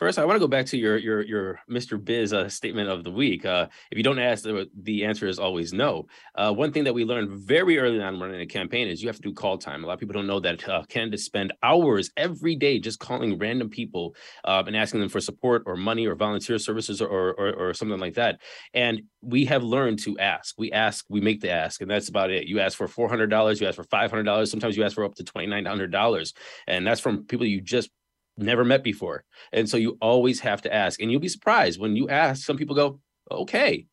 First, 0.06 0.20
I 0.20 0.26
want 0.26 0.36
to 0.36 0.40
go 0.40 0.48
back 0.48 0.68
to 0.68 0.78
your 0.78 0.98
your 0.98 1.24
your 1.24 1.60
Mr. 1.68 2.00
Biz 2.00 2.32
uh, 2.32 2.48
statement 2.48 2.90
of 2.90 3.04
the 3.04 3.10
week. 3.10 3.44
Uh, 3.44 3.66
if 3.90 3.98
you 3.98 4.04
don't 4.04 4.20
ask, 4.20 4.44
the, 4.44 4.70
the 4.84 5.04
answer 5.04 5.26
is 5.26 5.40
always 5.40 5.74
no. 5.74 6.06
Uh, 6.36 6.54
one 6.54 6.72
thing 6.72 6.84
that 6.84 6.94
we 6.94 7.04
learned 7.04 7.32
very 7.32 7.80
early 7.80 8.00
on 8.00 8.20
running 8.20 8.40
a 8.40 8.46
campaign 8.46 8.88
is 8.88 9.02
you 9.02 9.10
have 9.10 9.16
to 9.16 9.24
do 9.24 9.34
call 9.34 9.58
time. 9.58 9.84
A 9.84 9.88
lot 9.88 9.94
of 9.94 10.00
people 10.00 10.14
don't 10.14 10.28
know 10.28 10.40
that 10.42 10.70
uh, 10.70 10.84
candidates 10.84 11.24
spend 11.24 11.54
hours 11.64 12.12
every 12.18 12.56
day 12.56 12.78
just 12.78 13.00
calling 13.00 13.40
random 13.40 13.68
people 13.68 14.16
uh, 14.44 14.62
and 14.68 14.78
asking 14.78 15.00
them 15.00 15.10
for 15.10 15.20
support 15.20 15.64
or 15.66 15.76
money 15.76 16.06
or 16.06 16.14
volunteer 16.14 16.60
services 16.60 17.02
or, 17.02 17.32
or, 17.32 17.54
or 17.54 17.74
something 17.74 17.98
like 18.00 18.14
that. 18.14 18.42
And 18.76 19.02
we 19.24 19.46
have 19.46 19.64
learned 19.64 19.98
to 20.04 20.20
ask. 20.20 20.54
We 20.60 20.72
ask, 20.72 21.04
we 21.10 21.20
make 21.20 21.42
the 21.42 21.50
ask, 21.50 21.82
and 21.82 21.90
that's 21.90 22.10
about 22.10 22.30
it. 22.30 22.46
You 22.46 22.60
ask 22.60 22.78
for 22.78 22.88
four 22.88 23.10
hundred 23.10 23.32
dollars, 23.32 23.60
you 23.60 23.66
ask 23.66 23.76
for 23.76 23.84
five 23.86 24.12
hundred 24.12 24.26
dollars. 24.26 24.52
Sometimes 24.52 24.78
you 24.78 24.84
ask 24.84 24.94
for 24.94 25.04
up 25.04 25.16
to 25.16 25.24
twenty 25.24 25.48
nine 25.48 25.66
hundred 25.66 25.92
dollars, 25.92 26.36
and 26.68 26.86
that's 26.86 27.02
from 27.02 27.26
people 27.26 27.48
you 27.48 27.60
just 27.60 27.90
never 28.38 28.66
met 28.66 28.84
before. 28.84 29.24
And 29.52 29.70
so 29.70 29.78
you 29.78 29.98
always 30.02 30.40
have 30.42 30.62
to 30.64 30.74
ask. 30.74 31.02
And 31.02 31.12
you'll 31.12 31.22
be 31.22 31.30
surprised 31.30 31.80
when 31.80 31.96
you 31.96 32.10
ask, 32.10 32.46
some 32.46 32.58
people 32.58 32.76
go, 32.76 33.00
okay. 33.32 33.86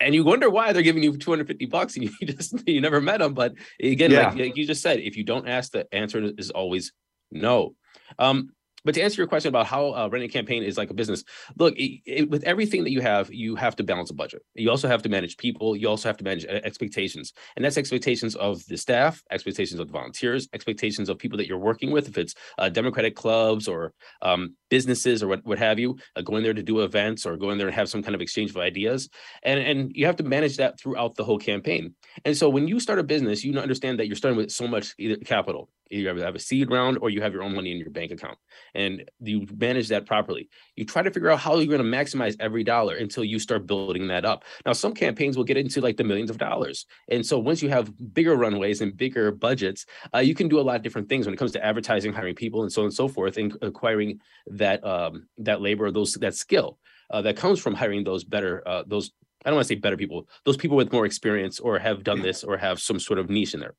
And 0.00 0.14
you 0.14 0.24
wonder 0.24 0.48
why 0.48 0.72
they're 0.72 0.82
giving 0.82 1.02
you 1.02 1.16
250 1.16 1.66
bucks 1.66 1.96
and 1.96 2.04
you 2.20 2.26
just 2.26 2.66
you 2.66 2.80
never 2.80 3.00
met 3.00 3.18
them. 3.18 3.34
But 3.34 3.54
again, 3.82 4.10
yeah. 4.10 4.28
like, 4.28 4.38
like, 4.38 4.56
you 4.56 4.66
just 4.66 4.82
said, 4.82 5.00
if 5.00 5.16
you 5.16 5.24
don't 5.24 5.48
ask, 5.48 5.72
the 5.72 5.92
answer 5.94 6.30
is 6.38 6.50
always 6.50 6.92
no. 7.30 7.74
Um, 8.18 8.50
but 8.84 8.94
to 8.94 9.02
answer 9.02 9.20
your 9.20 9.26
question 9.26 9.48
about 9.48 9.66
how 9.66 9.94
uh, 9.94 10.08
running 10.10 10.28
a 10.28 10.32
campaign 10.32 10.62
is 10.62 10.76
like 10.76 10.90
a 10.90 10.94
business, 10.94 11.24
look, 11.56 11.76
it, 11.76 12.00
it, 12.06 12.30
with 12.30 12.42
everything 12.44 12.84
that 12.84 12.90
you 12.90 13.00
have, 13.00 13.32
you 13.32 13.56
have 13.56 13.76
to 13.76 13.84
balance 13.84 14.10
a 14.10 14.14
budget. 14.14 14.42
You 14.54 14.70
also 14.70 14.88
have 14.88 15.02
to 15.02 15.08
manage 15.08 15.36
people. 15.36 15.76
You 15.76 15.88
also 15.88 16.08
have 16.08 16.16
to 16.18 16.24
manage 16.24 16.44
uh, 16.44 16.60
expectations, 16.64 17.32
and 17.56 17.64
that's 17.64 17.76
expectations 17.76 18.36
of 18.36 18.64
the 18.66 18.76
staff, 18.76 19.22
expectations 19.30 19.80
of 19.80 19.86
the 19.88 19.92
volunteers, 19.92 20.48
expectations 20.52 21.08
of 21.08 21.18
people 21.18 21.38
that 21.38 21.46
you're 21.46 21.58
working 21.58 21.90
with. 21.90 22.08
If 22.08 22.18
it's 22.18 22.34
uh, 22.58 22.68
democratic 22.68 23.16
clubs 23.16 23.68
or 23.68 23.92
um, 24.22 24.54
businesses 24.68 25.22
or 25.22 25.28
what, 25.28 25.44
what 25.44 25.58
have 25.58 25.78
you, 25.78 25.98
uh, 26.16 26.22
going 26.22 26.42
there 26.42 26.54
to 26.54 26.62
do 26.62 26.80
events 26.80 27.26
or 27.26 27.36
going 27.36 27.58
there 27.58 27.66
and 27.66 27.74
have 27.74 27.88
some 27.88 28.02
kind 28.02 28.14
of 28.14 28.20
exchange 28.20 28.50
of 28.50 28.56
ideas, 28.58 29.08
and 29.42 29.60
and 29.60 29.92
you 29.94 30.06
have 30.06 30.16
to 30.16 30.24
manage 30.24 30.56
that 30.56 30.78
throughout 30.78 31.14
the 31.16 31.24
whole 31.24 31.38
campaign. 31.38 31.94
And 32.24 32.36
so 32.36 32.48
when 32.48 32.68
you 32.68 32.80
start 32.80 32.98
a 32.98 33.02
business, 33.02 33.44
you 33.44 33.58
understand 33.58 33.98
that 33.98 34.06
you're 34.06 34.16
starting 34.16 34.38
with 34.38 34.50
so 34.50 34.66
much 34.66 34.94
capital 35.24 35.68
you 35.90 36.08
either 36.08 36.24
have 36.24 36.34
a 36.34 36.40
seed 36.40 36.70
round 36.70 36.98
or 37.00 37.10
you 37.10 37.20
have 37.20 37.32
your 37.32 37.42
own 37.42 37.54
money 37.54 37.72
in 37.72 37.78
your 37.78 37.90
bank 37.90 38.12
account 38.12 38.38
and 38.74 39.10
you 39.20 39.46
manage 39.56 39.88
that 39.88 40.06
properly. 40.06 40.48
You 40.76 40.84
try 40.84 41.02
to 41.02 41.10
figure 41.10 41.30
out 41.30 41.40
how 41.40 41.56
you're 41.56 41.76
going 41.76 41.90
to 41.90 41.98
maximize 41.98 42.36
every 42.40 42.64
dollar 42.64 42.96
until 42.96 43.24
you 43.24 43.38
start 43.38 43.66
building 43.66 44.08
that 44.08 44.24
up. 44.24 44.44
Now 44.64 44.72
some 44.72 44.94
campaigns 44.94 45.36
will 45.36 45.44
get 45.44 45.56
into 45.56 45.80
like 45.80 45.96
the 45.96 46.04
millions 46.04 46.30
of 46.30 46.38
dollars 46.38 46.86
and 47.10 47.24
so 47.24 47.38
once 47.38 47.62
you 47.62 47.68
have 47.68 47.92
bigger 48.14 48.36
runways 48.36 48.80
and 48.80 48.96
bigger 48.96 49.32
budgets 49.32 49.86
uh, 50.14 50.18
you 50.18 50.34
can 50.34 50.48
do 50.48 50.60
a 50.60 50.62
lot 50.62 50.76
of 50.76 50.82
different 50.82 51.08
things 51.08 51.26
when 51.26 51.34
it 51.34 51.38
comes 51.38 51.52
to 51.52 51.64
advertising 51.64 52.12
hiring 52.12 52.34
people 52.34 52.62
and 52.62 52.72
so 52.72 52.82
on 52.82 52.86
and 52.86 52.94
so 52.94 53.08
forth 53.08 53.36
and 53.36 53.56
acquiring 53.62 54.20
that 54.46 54.84
um, 54.84 55.26
that 55.38 55.60
labor 55.60 55.86
or 55.86 55.90
those 55.90 56.14
that 56.14 56.34
skill 56.34 56.78
uh, 57.10 57.20
that 57.22 57.36
comes 57.36 57.58
from 57.58 57.74
hiring 57.74 58.04
those 58.04 58.24
better 58.24 58.62
uh, 58.66 58.82
those 58.86 59.10
I 59.44 59.48
don't 59.48 59.56
want 59.56 59.68
to 59.68 59.74
say 59.74 59.80
better 59.80 59.96
people, 59.96 60.28
those 60.44 60.58
people 60.58 60.76
with 60.76 60.92
more 60.92 61.06
experience 61.06 61.60
or 61.60 61.78
have 61.78 62.04
done 62.04 62.20
this 62.20 62.44
or 62.44 62.58
have 62.58 62.78
some 62.78 63.00
sort 63.00 63.18
of 63.18 63.30
niche 63.30 63.54
in 63.54 63.60
there. 63.60 63.74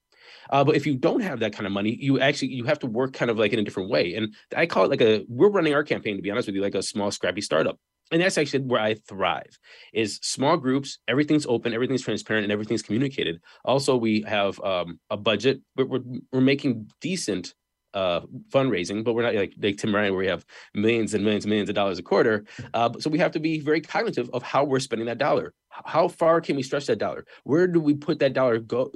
Uh, 0.50 0.64
but 0.64 0.76
if 0.76 0.86
you 0.86 0.96
don't 0.96 1.22
have 1.22 1.40
that 1.40 1.54
kind 1.54 1.66
of 1.66 1.74
money, 1.74 1.98
you 2.00 2.20
actually 2.20 2.50
you 2.50 2.66
have 2.66 2.80
to 2.80 2.88
work 2.88 3.14
kind 3.14 3.32
of 3.32 3.38
like 3.38 3.54
in 3.54 3.60
a 3.60 3.64
different 3.64 3.90
way. 3.90 4.16
And 4.16 4.34
I 4.56 4.66
call 4.66 4.86
it 4.86 4.90
like 4.90 5.02
a 5.02 5.26
we're 5.28 5.50
running 5.50 5.74
our 5.74 5.84
campaign 5.84 6.16
to 6.16 6.22
be 6.22 6.32
honest 6.32 6.48
with 6.48 6.56
you 6.56 6.62
like 6.62 6.76
a 6.76 6.84
small 6.84 7.12
scrappy 7.12 7.42
startup. 7.42 7.80
And 8.12 8.22
that's 8.22 8.38
actually 8.38 8.66
where 8.66 8.82
I 8.82 8.96
thrive 8.96 9.58
is 9.94 10.20
small 10.22 10.58
groups, 10.58 11.00
everything's 11.08 11.46
open, 11.46 11.74
everything's 11.74 12.02
transparent, 12.02 12.44
and 12.44 12.52
everything's 12.52 12.82
communicated. 12.82 13.42
Also, 13.64 13.96
we 13.96 14.22
have 14.28 14.60
um, 14.60 15.00
a 15.10 15.16
budget, 15.16 15.62
but 15.76 15.88
we're, 15.88 16.02
we're 16.34 16.42
making 16.42 16.92
decent 17.00 17.54
uh, 17.94 18.22
fundraising, 18.50 19.04
but 19.04 19.14
we're 19.14 19.24
not 19.24 19.36
like 19.36 19.54
like 19.62 19.78
Tim 19.78 19.94
Ryan 19.94 20.14
where 20.14 20.20
we 20.20 20.28
have 20.28 20.46
millions 20.74 21.14
and 21.14 21.24
millions 21.24 21.46
and 21.46 21.50
millions 21.50 21.70
of 21.70 21.76
dollars 21.76 22.00
a 22.00 22.04
quarter. 22.04 22.46
Uh, 22.74 22.92
so 23.00 23.10
we 23.10 23.20
have 23.20 23.32
to 23.32 23.40
be 23.40 23.60
very 23.60 23.82
cognitive 23.82 24.30
of 24.34 24.44
how 24.44 24.64
we're 24.64 24.80
spending 24.80 25.08
that 25.08 25.18
dollar. 25.18 25.54
How 25.70 26.08
far 26.08 26.42
can 26.42 26.56
we 26.56 26.64
stretch 26.64 26.88
that 26.88 27.00
dollar? 27.00 27.26
Where 27.44 27.66
do 27.68 27.80
we 27.80 27.94
put 27.94 28.20
that 28.20 28.34
dollar 28.34 28.60
go? 28.60 28.92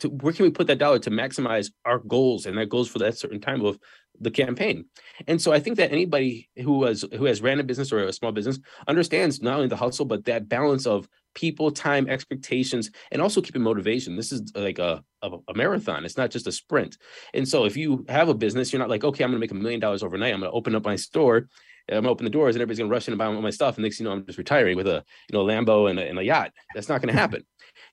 To, 0.00 0.08
where 0.08 0.32
can 0.32 0.44
we 0.44 0.50
put 0.50 0.66
that 0.66 0.78
dollar 0.78 0.98
to 1.00 1.10
maximize 1.10 1.70
our 1.84 1.98
goals 1.98 2.46
and 2.46 2.56
that 2.58 2.68
goals 2.68 2.88
for 2.88 2.98
that 3.00 3.16
certain 3.16 3.40
time 3.40 3.64
of 3.64 3.78
the 4.20 4.30
campaign? 4.30 4.84
And 5.26 5.40
so 5.40 5.52
I 5.52 5.60
think 5.60 5.76
that 5.78 5.90
anybody 5.90 6.48
who 6.56 6.84
has 6.84 7.04
who 7.16 7.24
has 7.24 7.40
ran 7.40 7.60
a 7.60 7.64
business 7.64 7.92
or 7.92 8.04
a 8.04 8.12
small 8.12 8.32
business 8.32 8.58
understands 8.86 9.42
not 9.42 9.56
only 9.56 9.68
the 9.68 9.76
hustle 9.76 10.04
but 10.04 10.26
that 10.26 10.48
balance 10.48 10.86
of 10.86 11.08
people, 11.38 11.70
time, 11.70 12.08
expectations, 12.08 12.90
and 13.12 13.22
also 13.22 13.40
keeping 13.40 13.62
motivation. 13.62 14.16
This 14.16 14.32
is 14.32 14.50
uh, 14.56 14.60
like 14.60 14.80
a, 14.80 15.04
a, 15.22 15.30
a, 15.48 15.54
marathon. 15.54 16.04
It's 16.04 16.16
not 16.16 16.32
just 16.32 16.48
a 16.48 16.52
sprint. 16.52 16.98
And 17.32 17.46
so 17.46 17.64
if 17.64 17.76
you 17.76 18.04
have 18.08 18.28
a 18.28 18.34
business, 18.34 18.72
you're 18.72 18.80
not 18.80 18.90
like, 18.90 19.04
okay, 19.04 19.22
I'm 19.22 19.30
going 19.30 19.40
to 19.40 19.44
make 19.44 19.52
a 19.52 19.54
million 19.54 19.78
dollars 19.78 20.02
overnight. 20.02 20.34
I'm 20.34 20.40
going 20.40 20.50
to 20.50 20.56
open 20.56 20.74
up 20.74 20.84
my 20.84 20.96
store. 20.96 21.46
I'm 21.90 22.02
gonna 22.02 22.10
open 22.10 22.24
the 22.24 22.30
doors 22.30 22.54
and 22.54 22.60
everybody's 22.60 22.80
gonna 22.80 22.90
rush 22.90 23.08
in 23.08 23.12
and 23.12 23.18
buy 23.18 23.26
all 23.26 23.40
my 23.40 23.50
stuff. 23.50 23.76
And 23.76 23.82
next 23.82 23.98
you 23.98 24.04
know, 24.04 24.12
I'm 24.12 24.26
just 24.26 24.36
retiring 24.36 24.76
with 24.76 24.86
a 24.86 25.02
you 25.30 25.32
know 25.32 25.44
Lambo 25.44 25.88
and 25.88 25.98
a, 25.98 26.06
and 26.06 26.18
a 26.18 26.22
yacht. 26.22 26.52
That's 26.74 26.88
not 26.88 27.00
gonna 27.00 27.12
happen. 27.24 27.44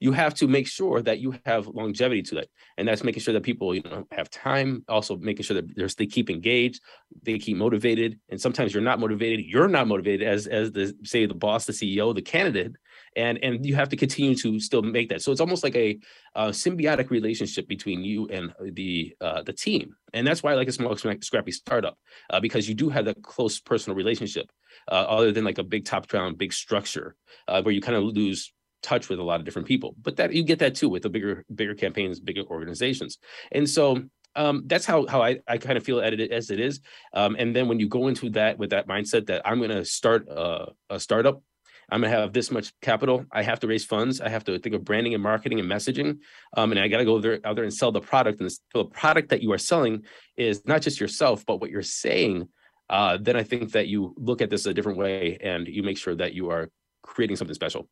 you 0.02 0.12
have 0.12 0.34
to 0.36 0.48
make 0.48 0.68
sure 0.68 1.02
that 1.02 1.20
you 1.20 1.36
have 1.46 1.68
longevity 1.68 2.22
to 2.24 2.36
that, 2.36 2.48
and 2.78 2.88
that's 2.88 3.04
making 3.04 3.22
sure 3.22 3.34
that 3.34 3.44
people 3.44 3.74
you 3.74 3.84
know 3.84 4.06
have 4.12 4.30
time. 4.30 4.84
Also 4.90 5.16
making 5.18 5.44
sure 5.44 5.62
that 5.62 5.96
they 5.98 6.08
keep 6.08 6.30
engaged, 6.30 6.82
they 7.24 7.40
keep 7.40 7.56
motivated. 7.58 8.20
And 8.30 8.42
sometimes 8.42 8.74
you're 8.74 8.84
not 8.84 9.00
motivated. 9.00 9.46
You're 9.46 9.70
not 9.70 9.88
motivated 9.88 10.28
as 10.28 10.48
as 10.48 10.72
the 10.72 10.94
say 11.04 11.26
the 11.26 11.34
boss, 11.34 11.66
the 11.66 11.74
CEO, 11.74 12.14
the 12.14 12.22
candidate 12.22 12.76
and 13.16 13.38
and 13.44 13.66
you 13.66 13.76
have 13.76 13.90
to 13.90 13.96
continue 13.96 14.36
to 14.36 14.60
still 14.60 14.82
make 14.82 15.10
that. 15.10 15.22
So 15.22 15.32
it's 15.32 15.42
almost 15.42 15.64
like 15.64 15.76
a, 15.76 16.00
symbiotic 16.36 17.10
relationship 17.10 17.68
between 17.68 18.04
you 18.04 18.28
and 18.28 18.54
the 18.60 19.16
uh, 19.22 19.42
the 19.42 19.54
team. 19.54 19.96
And 20.14 20.28
that's 20.28 20.44
why 20.44 20.52
i 20.52 20.56
like 20.56 20.68
a 20.68 20.72
small 20.72 20.96
scrappy 20.96 21.52
startup 21.52 21.98
uh, 22.30 22.40
because 22.40 22.68
you 22.68 22.76
do 22.76 22.90
have 22.90 23.06
that 23.06 23.22
close 23.24 23.60
personal 23.60 23.96
relationship 23.96 24.52
uh, 24.92 25.06
other 25.08 25.32
than 25.32 25.46
like 25.46 25.58
a 25.58 25.64
big 25.64 25.86
top 25.86 26.08
down 26.08 26.36
big 26.36 26.54
structure 26.54 27.16
uh, 27.48 27.62
where 27.62 27.74
you 27.74 27.82
kind 27.82 27.98
of 27.98 28.04
lose 28.04 28.54
touch 28.84 29.10
with 29.10 29.20
a 29.20 29.24
lot 29.24 29.40
of 29.40 29.46
different 29.46 29.68
people. 29.68 29.96
But 30.02 30.18
that 30.18 30.34
you 30.34 30.44
get 30.44 30.60
that 30.60 30.76
too 30.76 30.90
with 30.90 31.04
the 31.04 31.10
bigger 31.10 31.46
bigger 31.54 31.74
campaigns 31.74 32.20
bigger 32.20 32.44
organizations. 32.44 33.18
And 33.52 33.70
so 33.70 34.04
um, 34.36 34.64
that's 34.66 34.86
how 34.86 35.06
how 35.08 35.22
I, 35.22 35.40
I 35.48 35.58
kind 35.58 35.78
of 35.78 35.84
feel 35.84 36.02
at 36.02 36.14
it 36.14 36.32
as 36.32 36.52
it 36.52 36.60
is. 36.60 36.82
Um, 37.14 37.36
and 37.40 37.56
then 37.56 37.68
when 37.68 37.80
you 37.80 37.88
go 37.88 38.08
into 38.08 38.30
that 38.32 38.58
with 38.58 38.72
that 38.72 38.88
mindset 38.88 39.28
that 39.28 39.42
I'm 39.46 39.58
going 39.58 39.70
to 39.70 39.86
start 39.86 40.28
a, 40.30 40.68
a 40.90 41.00
startup 41.00 41.42
I'm 41.90 42.02
gonna 42.02 42.14
have 42.14 42.34
this 42.34 42.52
much 42.52 42.74
capital. 42.82 43.26
I 43.32 43.44
have 43.44 43.60
to 43.62 43.68
raise 43.68 43.86
funds. 43.86 44.22
I 44.22 44.30
have 44.30 44.44
to 44.46 44.58
think 44.60 44.76
of 44.76 44.84
branding 44.84 45.14
and 45.14 45.22
marketing 45.22 45.60
and 45.60 45.70
messaging, 45.70 46.20
um, 46.58 46.72
and 46.72 46.80
I 46.80 46.88
got 46.88 46.98
to 46.98 47.06
go 47.06 47.20
there 47.20 47.40
out 47.44 47.56
there 47.56 47.64
and 47.64 47.74
sell 47.74 47.92
the 47.92 48.02
product. 48.02 48.42
And 48.42 48.50
the 48.74 48.86
product 48.86 49.30
that 49.30 49.42
you 49.42 49.52
are 49.52 49.58
selling 49.58 50.04
is 50.38 50.66
not 50.66 50.82
just 50.82 51.00
yourself, 51.00 51.46
but 51.46 51.60
what 51.62 51.70
you're 51.70 51.82
saying. 51.82 52.48
Uh, 52.90 53.18
then 53.20 53.36
I 53.36 53.44
think 53.44 53.72
that 53.72 53.88
you 53.88 54.14
look 54.18 54.42
at 54.42 54.50
this 54.50 54.66
a 54.66 54.74
different 54.74 55.00
way 55.00 55.38
and 55.42 55.68
you 55.68 55.82
make 55.82 55.98
sure 55.98 56.16
that 56.16 56.34
you 56.34 56.52
are 56.52 56.70
creating 57.02 57.36
something 57.36 57.56
special. 57.56 57.90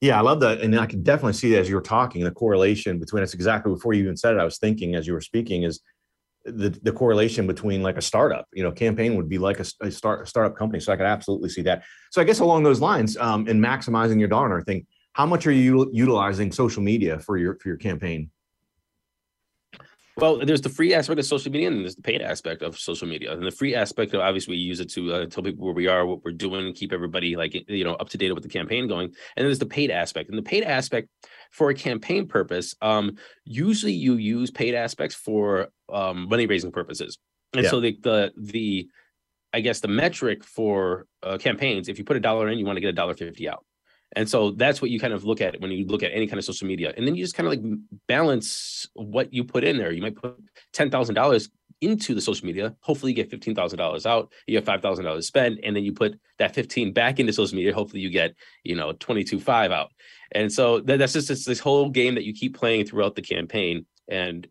Yeah, 0.00 0.18
I 0.18 0.22
love 0.22 0.40
that, 0.40 0.62
and 0.62 0.78
I 0.78 0.86
can 0.86 1.02
definitely 1.02 1.34
see 1.34 1.50
that 1.52 1.60
as 1.60 1.68
you 1.68 1.74
were 1.74 1.82
talking, 1.82 2.24
the 2.24 2.30
correlation 2.30 2.98
between 2.98 3.22
us. 3.22 3.34
Exactly 3.34 3.72
before 3.72 3.92
you 3.92 4.02
even 4.02 4.16
said 4.16 4.34
it, 4.34 4.40
I 4.40 4.44
was 4.44 4.58
thinking 4.58 4.94
as 4.94 5.06
you 5.06 5.12
were 5.12 5.20
speaking 5.20 5.64
is 5.64 5.80
the 6.44 6.70
the 6.82 6.92
correlation 6.92 7.46
between 7.46 7.82
like 7.82 7.96
a 7.96 8.02
startup. 8.02 8.46
You 8.52 8.62
know, 8.62 8.72
campaign 8.72 9.16
would 9.16 9.28
be 9.28 9.38
like 9.38 9.60
a, 9.60 9.66
a 9.80 9.90
start 9.90 10.22
a 10.22 10.26
startup 10.26 10.56
company, 10.56 10.80
so 10.80 10.92
I 10.92 10.96
could 10.96 11.06
absolutely 11.06 11.48
see 11.48 11.62
that. 11.62 11.84
So 12.10 12.20
I 12.20 12.24
guess 12.24 12.40
along 12.40 12.62
those 12.62 12.80
lines, 12.80 13.16
um, 13.16 13.46
in 13.48 13.60
maximizing 13.60 14.18
your 14.18 14.28
dollar 14.28 14.62
thing, 14.62 14.86
how 15.12 15.26
much 15.26 15.46
are 15.46 15.52
you 15.52 15.90
utilizing 15.92 16.52
social 16.52 16.82
media 16.82 17.18
for 17.18 17.36
your 17.36 17.58
for 17.58 17.68
your 17.68 17.76
campaign? 17.76 18.30
Well, 20.16 20.38
there's 20.44 20.60
the 20.60 20.68
free 20.68 20.92
aspect 20.92 21.18
of 21.18 21.26
social 21.26 21.50
media 21.50 21.68
and 21.68 21.80
there's 21.80 21.96
the 21.96 22.02
paid 22.02 22.20
aspect 22.20 22.62
of 22.62 22.78
social 22.78 23.08
media. 23.08 23.32
And 23.32 23.46
the 23.46 23.50
free 23.50 23.74
aspect 23.74 24.12
of 24.12 24.20
obviously 24.20 24.56
we 24.56 24.58
use 24.58 24.80
it 24.80 24.90
to 24.90 25.12
uh, 25.12 25.26
tell 25.26 25.42
people 25.42 25.64
where 25.64 25.74
we 25.74 25.86
are, 25.86 26.04
what 26.04 26.24
we're 26.24 26.32
doing, 26.32 26.74
keep 26.74 26.92
everybody 26.92 27.36
like 27.36 27.54
you 27.68 27.84
know 27.84 27.94
up 27.94 28.08
to 28.10 28.18
date 28.18 28.32
with 28.32 28.42
the 28.42 28.48
campaign 28.48 28.88
going. 28.88 29.06
And 29.06 29.14
then 29.36 29.46
there's 29.46 29.58
the 29.58 29.66
paid 29.66 29.90
aspect. 29.90 30.28
And 30.28 30.36
the 30.36 30.42
paid 30.42 30.64
aspect 30.64 31.08
for 31.52 31.70
a 31.70 31.74
campaign 31.74 32.26
purpose, 32.26 32.74
um, 32.82 33.16
usually 33.44 33.92
you 33.92 34.14
use 34.14 34.50
paid 34.50 34.74
aspects 34.74 35.14
for 35.14 35.68
um, 35.92 36.28
money 36.28 36.46
raising 36.46 36.72
purposes. 36.72 37.18
And 37.52 37.64
yeah. 37.64 37.70
so 37.70 37.80
the 37.80 37.98
the 38.02 38.32
the 38.36 38.88
I 39.52 39.60
guess 39.60 39.80
the 39.80 39.88
metric 39.88 40.44
for 40.44 41.06
uh, 41.22 41.38
campaigns, 41.38 41.88
if 41.88 41.98
you 41.98 42.04
put 42.04 42.16
a 42.16 42.20
dollar 42.20 42.48
in, 42.48 42.58
you 42.58 42.64
want 42.64 42.76
to 42.76 42.80
get 42.80 42.90
a 42.90 42.92
dollar 42.92 43.14
fifty 43.14 43.48
out. 43.48 43.64
And 44.16 44.28
so 44.28 44.50
that's 44.50 44.82
what 44.82 44.90
you 44.90 44.98
kind 44.98 45.12
of 45.12 45.24
look 45.24 45.40
at 45.40 45.60
when 45.60 45.70
you 45.70 45.86
look 45.86 46.02
at 46.02 46.12
any 46.12 46.26
kind 46.26 46.38
of 46.38 46.44
social 46.44 46.66
media. 46.66 46.92
And 46.96 47.06
then 47.06 47.14
you 47.14 47.24
just 47.24 47.36
kind 47.36 47.46
of 47.46 47.52
like 47.52 47.80
balance 48.08 48.88
what 48.94 49.32
you 49.32 49.44
put 49.44 49.64
in 49.64 49.78
there. 49.78 49.92
You 49.92 50.02
might 50.02 50.16
put 50.16 50.36
$10,000 50.74 51.48
into 51.80 52.14
the 52.14 52.20
social 52.20 52.46
media. 52.46 52.74
Hopefully 52.80 53.12
you 53.12 53.16
get 53.16 53.30
$15,000 53.30 54.06
out. 54.06 54.32
You 54.46 54.56
have 54.56 54.64
$5,000 54.64 55.16
to 55.16 55.22
spend. 55.22 55.60
And 55.62 55.74
then 55.74 55.84
you 55.84 55.92
put 55.92 56.18
that 56.38 56.54
15 56.54 56.92
back 56.92 57.20
into 57.20 57.32
social 57.32 57.56
media. 57.56 57.72
Hopefully 57.72 58.02
you 58.02 58.10
get, 58.10 58.34
you 58.64 58.74
know, 58.74 58.92
22.5 58.92 59.72
out. 59.72 59.90
And 60.32 60.52
so 60.52 60.80
that, 60.80 60.98
that's 60.98 61.12
just 61.12 61.46
this 61.46 61.60
whole 61.60 61.88
game 61.88 62.16
that 62.16 62.24
you 62.24 62.34
keep 62.34 62.56
playing 62.56 62.86
throughout 62.86 63.14
the 63.14 63.22
campaign. 63.22 63.86
And 64.08 64.46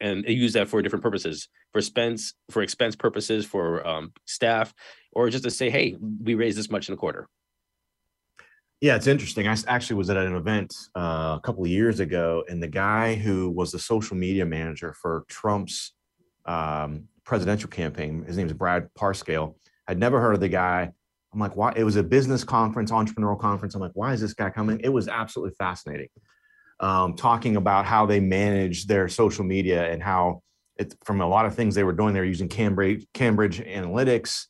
and 0.00 0.24
use 0.26 0.52
that 0.54 0.68
for 0.68 0.82
different 0.82 1.02
purposes 1.02 1.48
for 1.72 1.78
expense 1.78 2.34
for 2.50 2.62
expense 2.62 2.96
purposes 2.96 3.46
for 3.46 3.86
um, 3.86 4.12
staff 4.26 4.74
or 5.12 5.30
just 5.30 5.44
to 5.44 5.50
say 5.50 5.70
hey 5.70 5.96
we 6.22 6.34
raised 6.34 6.58
this 6.58 6.70
much 6.70 6.88
in 6.88 6.94
a 6.94 6.96
quarter 6.96 7.28
yeah, 8.80 8.96
it's 8.96 9.06
interesting. 9.06 9.48
I 9.48 9.56
actually 9.66 9.96
was 9.96 10.10
at 10.10 10.16
an 10.16 10.34
event 10.34 10.74
uh, 10.94 11.36
a 11.38 11.40
couple 11.42 11.64
of 11.64 11.70
years 11.70 12.00
ago, 12.00 12.44
and 12.48 12.62
the 12.62 12.68
guy 12.68 13.14
who 13.14 13.50
was 13.50 13.72
the 13.72 13.78
social 13.78 14.16
media 14.16 14.44
manager 14.44 14.94
for 15.00 15.24
Trump's 15.28 15.94
um, 16.44 17.04
presidential 17.24 17.70
campaign, 17.70 18.24
his 18.24 18.36
name 18.36 18.46
is 18.46 18.52
Brad 18.52 18.88
Parscale. 18.98 19.54
I'd 19.88 19.98
never 19.98 20.20
heard 20.20 20.34
of 20.34 20.40
the 20.40 20.48
guy. 20.48 20.90
I'm 21.32 21.40
like, 21.40 21.56
why? 21.56 21.72
It 21.76 21.84
was 21.84 21.96
a 21.96 22.02
business 22.02 22.44
conference, 22.44 22.90
entrepreneurial 22.90 23.40
conference. 23.40 23.74
I'm 23.74 23.80
like, 23.80 23.92
why 23.94 24.12
is 24.12 24.20
this 24.20 24.34
guy 24.34 24.50
coming? 24.50 24.80
It 24.80 24.90
was 24.90 25.08
absolutely 25.08 25.54
fascinating. 25.58 26.08
Um, 26.80 27.14
talking 27.14 27.56
about 27.56 27.86
how 27.86 28.06
they 28.06 28.20
manage 28.20 28.86
their 28.86 29.08
social 29.08 29.44
media 29.44 29.90
and 29.90 30.02
how 30.02 30.42
it, 30.76 30.94
from 31.04 31.20
a 31.20 31.26
lot 31.26 31.46
of 31.46 31.54
things 31.54 31.74
they 31.74 31.84
were 31.84 31.92
doing, 31.92 32.14
they 32.14 32.20
were 32.20 32.26
using 32.26 32.48
Cambridge, 32.48 33.06
Cambridge 33.14 33.60
Analytics. 33.60 34.46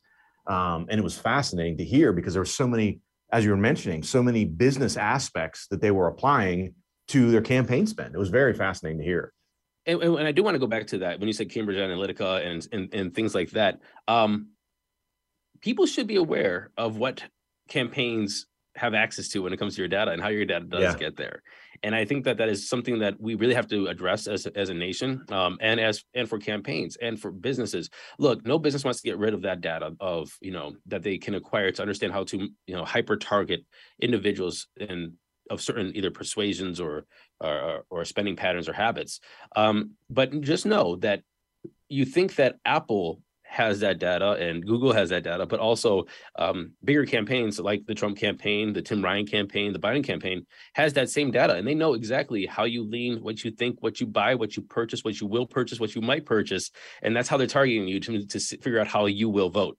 Um, 0.47 0.87
and 0.89 0.99
it 0.99 1.03
was 1.03 1.17
fascinating 1.17 1.77
to 1.77 1.83
hear 1.85 2.13
because 2.13 2.33
there 2.33 2.41
were 2.41 2.45
so 2.45 2.67
many 2.67 2.99
as 3.31 3.43
you 3.43 3.51
were 3.51 3.57
mentioning, 3.57 4.03
so 4.03 4.21
many 4.21 4.45
business 4.45 4.97
aspects 4.97 5.67
that 5.67 5.81
they 5.81 5.91
were 5.91 6.07
applying 6.07 6.75
to 7.09 7.31
their 7.31 7.41
campaign 7.41 7.87
spend. 7.87 8.15
It 8.15 8.17
was 8.17 8.29
very 8.29 8.53
fascinating 8.53 8.99
to 8.99 9.05
hear. 9.05 9.33
And, 9.85 10.01
and 10.01 10.27
I 10.27 10.31
do 10.31 10.43
want 10.43 10.55
to 10.55 10.59
go 10.59 10.67
back 10.67 10.87
to 10.87 10.99
that 10.99 11.19
when 11.19 11.27
you 11.27 11.33
said 11.33 11.49
Cambridge 11.51 11.77
Analytica 11.77 12.45
and 12.45 12.67
and, 12.71 12.93
and 12.93 13.13
things 13.13 13.35
like 13.35 13.51
that. 13.51 13.79
Um, 14.07 14.49
people 15.61 15.85
should 15.85 16.07
be 16.07 16.15
aware 16.15 16.71
of 16.77 16.97
what 16.97 17.23
campaigns 17.69 18.47
have 18.75 18.93
access 18.93 19.29
to 19.29 19.39
when 19.39 19.53
it 19.53 19.57
comes 19.57 19.75
to 19.75 19.81
your 19.81 19.87
data 19.87 20.11
and 20.11 20.21
how 20.21 20.29
your 20.29 20.45
data 20.45 20.65
does 20.65 20.81
yeah. 20.81 20.95
get 20.97 21.15
there 21.15 21.41
and 21.83 21.95
i 21.95 22.05
think 22.05 22.23
that 22.25 22.37
that 22.37 22.49
is 22.49 22.69
something 22.69 22.99
that 22.99 23.19
we 23.19 23.35
really 23.35 23.53
have 23.53 23.67
to 23.67 23.87
address 23.87 24.27
as, 24.27 24.45
as 24.47 24.69
a 24.69 24.73
nation 24.73 25.23
um, 25.31 25.57
and 25.61 25.79
as 25.79 26.03
and 26.13 26.29
for 26.29 26.39
campaigns 26.39 26.95
and 26.97 27.19
for 27.19 27.31
businesses. 27.31 27.89
Look 28.17 28.45
no 28.45 28.59
business 28.59 28.83
wants 28.83 29.01
to 29.01 29.07
get 29.07 29.17
rid 29.17 29.33
of 29.33 29.41
that 29.43 29.61
data 29.61 29.93
of 29.99 30.31
you 30.41 30.51
know 30.51 30.73
that 30.87 31.03
they 31.03 31.17
can 31.17 31.35
acquire 31.35 31.71
to 31.71 31.81
understand 31.81 32.13
how 32.13 32.23
to 32.25 32.49
you 32.67 32.75
know 32.75 32.85
hyper 32.85 33.17
target 33.17 33.65
individuals 34.01 34.67
and 34.79 35.13
of 35.49 35.61
certain 35.61 35.95
either 35.95 36.11
persuasions 36.11 36.79
or 36.79 37.05
or, 37.39 37.85
or 37.89 38.05
spending 38.05 38.35
patterns 38.35 38.69
or 38.69 38.73
habits. 38.73 39.19
Um, 39.55 39.91
but 40.09 40.41
just 40.41 40.65
know 40.65 40.95
that 40.97 41.21
you 41.89 42.05
think 42.05 42.35
that 42.35 42.55
apple 42.65 43.21
has 43.55 43.79
that 43.79 43.99
data 43.99 44.31
and 44.31 44.65
Google 44.65 44.91
has 44.91 45.09
that 45.11 45.23
data, 45.23 45.45
but 45.45 45.61
also 45.61 46.05
um, 46.37 46.73
bigger 46.83 47.05
campaigns 47.05 47.57
like 47.57 47.85
the 47.85 47.95
Trump 47.95 48.17
campaign, 48.17 48.73
the 48.73 48.81
Tim 48.81 49.01
Ryan 49.01 49.25
campaign, 49.25 49.71
the 49.71 49.79
Biden 49.79 50.03
campaign 50.03 50.45
has 50.73 50.91
that 50.93 51.09
same 51.09 51.31
data, 51.31 51.55
and 51.55 51.65
they 51.65 51.73
know 51.73 51.93
exactly 51.93 52.45
how 52.45 52.65
you 52.65 52.83
lean, 52.83 53.23
what 53.23 53.45
you 53.45 53.51
think, 53.51 53.81
what 53.81 54.01
you 54.01 54.07
buy, 54.07 54.35
what 54.35 54.57
you 54.57 54.63
purchase, 54.63 55.05
what 55.05 55.21
you 55.21 55.27
will 55.27 55.47
purchase, 55.47 55.79
what 55.79 55.95
you 55.95 56.01
might 56.01 56.25
purchase, 56.25 56.69
and 57.01 57.15
that's 57.15 57.29
how 57.29 57.37
they're 57.37 57.47
targeting 57.47 57.87
you 57.87 58.01
to, 58.01 58.25
to 58.25 58.39
figure 58.39 58.79
out 58.79 58.87
how 58.87 59.05
you 59.05 59.29
will 59.29 59.49
vote. 59.49 59.77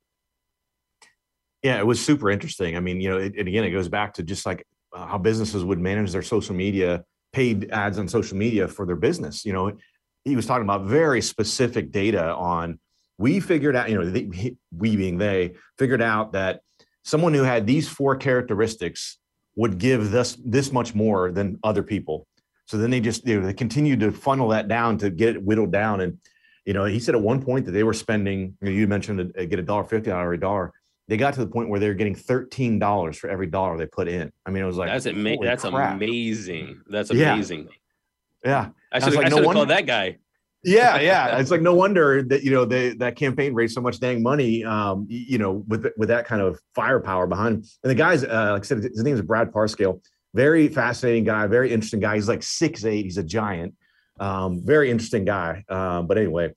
Yeah, 1.63 1.79
it 1.79 1.87
was 1.87 2.03
super 2.03 2.31
interesting. 2.31 2.79
I 2.79 2.81
mean, 2.81 3.03
you 3.03 3.11
know, 3.11 3.19
it, 3.19 3.35
and 3.37 3.47
again, 3.47 3.65
it 3.65 3.73
goes 3.73 3.91
back 3.91 4.15
to 4.15 4.23
just 4.23 4.47
like 4.47 4.67
uh, 4.95 5.07
how 5.07 5.19
businesses 5.19 5.65
would 5.65 5.81
manage 5.81 6.13
their 6.13 6.23
social 6.23 6.55
media, 6.55 7.05
paid 7.35 7.71
ads 7.71 7.99
on 7.99 8.09
social 8.09 8.39
media 8.39 8.69
for 8.69 8.87
their 8.87 8.97
business. 8.97 9.45
You 9.45 9.53
know, 9.53 9.73
he 10.25 10.35
was 10.35 10.47
talking 10.47 10.65
about 10.65 10.87
very 10.87 11.21
specific 11.21 11.93
data 11.93 12.35
on 12.35 12.79
we 13.19 13.41
figured 13.41 13.77
out, 13.77 13.89
you 13.89 13.99
know, 13.99 14.09
the, 14.09 14.57
we 14.77 14.97
being 14.97 15.19
they 15.19 15.55
figured 15.79 16.03
out 16.03 16.33
that 16.33 16.61
someone 17.03 17.33
who 17.33 17.43
had 17.43 17.67
these 17.67 17.89
four 17.89 18.17
characteristics 18.17 19.19
would 19.55 19.79
give 19.79 20.11
this 20.11 20.37
this 20.45 20.71
much 20.73 20.95
more 20.95 21.33
than 21.33 21.59
other 21.63 21.83
people. 21.83 22.27
So 22.67 22.77
then 22.77 22.91
they 22.91 23.01
just 23.01 23.27
you 23.27 23.41
know, 23.41 23.47
they 23.47 23.55
continued 23.55 24.01
to 24.01 24.13
funnel 24.13 24.49
that 24.49 24.69
down 24.69 24.99
to 24.99 25.11
get 25.11 25.37
it 25.37 25.43
whittled 25.43 25.73
down. 25.73 26.01
And 26.01 26.19
you 26.65 26.75
know, 26.75 26.85
he 26.85 26.99
said 26.99 27.15
at 27.15 27.21
one 27.21 27.43
point 27.43 27.65
that 27.67 27.73
they 27.73 27.85
were 27.85 27.95
spending. 27.95 28.57
You, 28.61 28.67
know, 28.67 28.71
you 28.71 28.87
mentioned 28.87 29.21
a, 29.21 29.43
uh, 29.43 29.47
get 29.47 29.59
a 29.59 29.63
dollar 29.63 29.85
fifty 29.85 30.11
out 30.11 30.19
of 30.19 30.25
every 30.25 30.39
dollar. 30.39 30.73
They 31.09 31.17
got 31.17 31.35
to 31.35 31.41
the 31.41 31.47
point 31.47 31.69
where 31.69 31.79
they 31.79 31.89
were 31.89 31.95
getting 31.95 32.17
thirteen 32.17 32.79
dollars 32.79 33.17
for 33.17 33.31
every 33.31 33.47
dollar 33.47 33.79
they 33.79 33.87
put 33.87 34.09
in. 34.09 34.33
I 34.45 34.51
mean, 34.51 34.63
it 34.63 34.67
was 34.67 34.77
like 34.77 34.91
that's 34.91 35.07
ama- 35.07 35.37
that's 35.41 35.65
amazing. 35.65 36.83
That's 36.89 37.11
amazing. 37.11 37.69
Yeah, 38.45 38.51
yeah. 38.51 38.69
I 38.93 38.99
should 38.99 39.15
have 39.15 39.23
like, 39.23 39.31
no 39.33 39.53
called 39.53 39.71
that 39.71 39.87
guy 39.87 40.19
yeah, 40.67 40.99
yeah. 41.01 41.39
It's 41.39 41.51
like 41.51 41.63
no 41.63 41.75
wonder 41.75 42.23
that 42.25 42.43
you 42.43 42.51
know 42.51 42.65
they 42.65 42.95
that 42.95 43.17
campaign 43.17 43.55
raised 43.55 43.75
so 43.75 43.81
much 43.81 44.01
dang 44.01 44.23
money. 44.23 44.65
Um, 44.65 45.07
you 45.09 45.39
know, 45.39 45.65
with 45.69 45.87
with 45.97 46.09
that 46.09 46.27
kind 46.27 46.43
of 46.43 46.59
firepower 46.75 47.27
behind 47.27 47.57
him. 47.57 47.65
And 47.83 47.91
the 47.91 47.95
guy's, 47.95 48.25
uh, 48.25 48.51
like 48.53 48.63
I 48.63 48.65
said, 48.65 48.83
his 48.83 49.03
name 49.03 49.15
is 49.15 49.23
Brad 49.23 49.53
Parscale. 49.53 50.01
Very 50.35 50.69
fascinating 50.69 51.25
guy. 51.25 51.47
Very 51.47 51.73
interesting 51.73 52.01
guy. 52.01 52.17
He's 52.17 52.29
like 52.29 52.43
six 52.43 52.85
eight. 52.85 53.05
He's 53.05 53.19
a 53.19 53.23
giant. 53.23 53.75
Um, 54.19 54.61
very 54.65 54.91
interesting 54.91 55.25
guy. 55.25 55.65
Um, 55.69 56.07
but 56.07 56.19
anyway, 56.19 56.53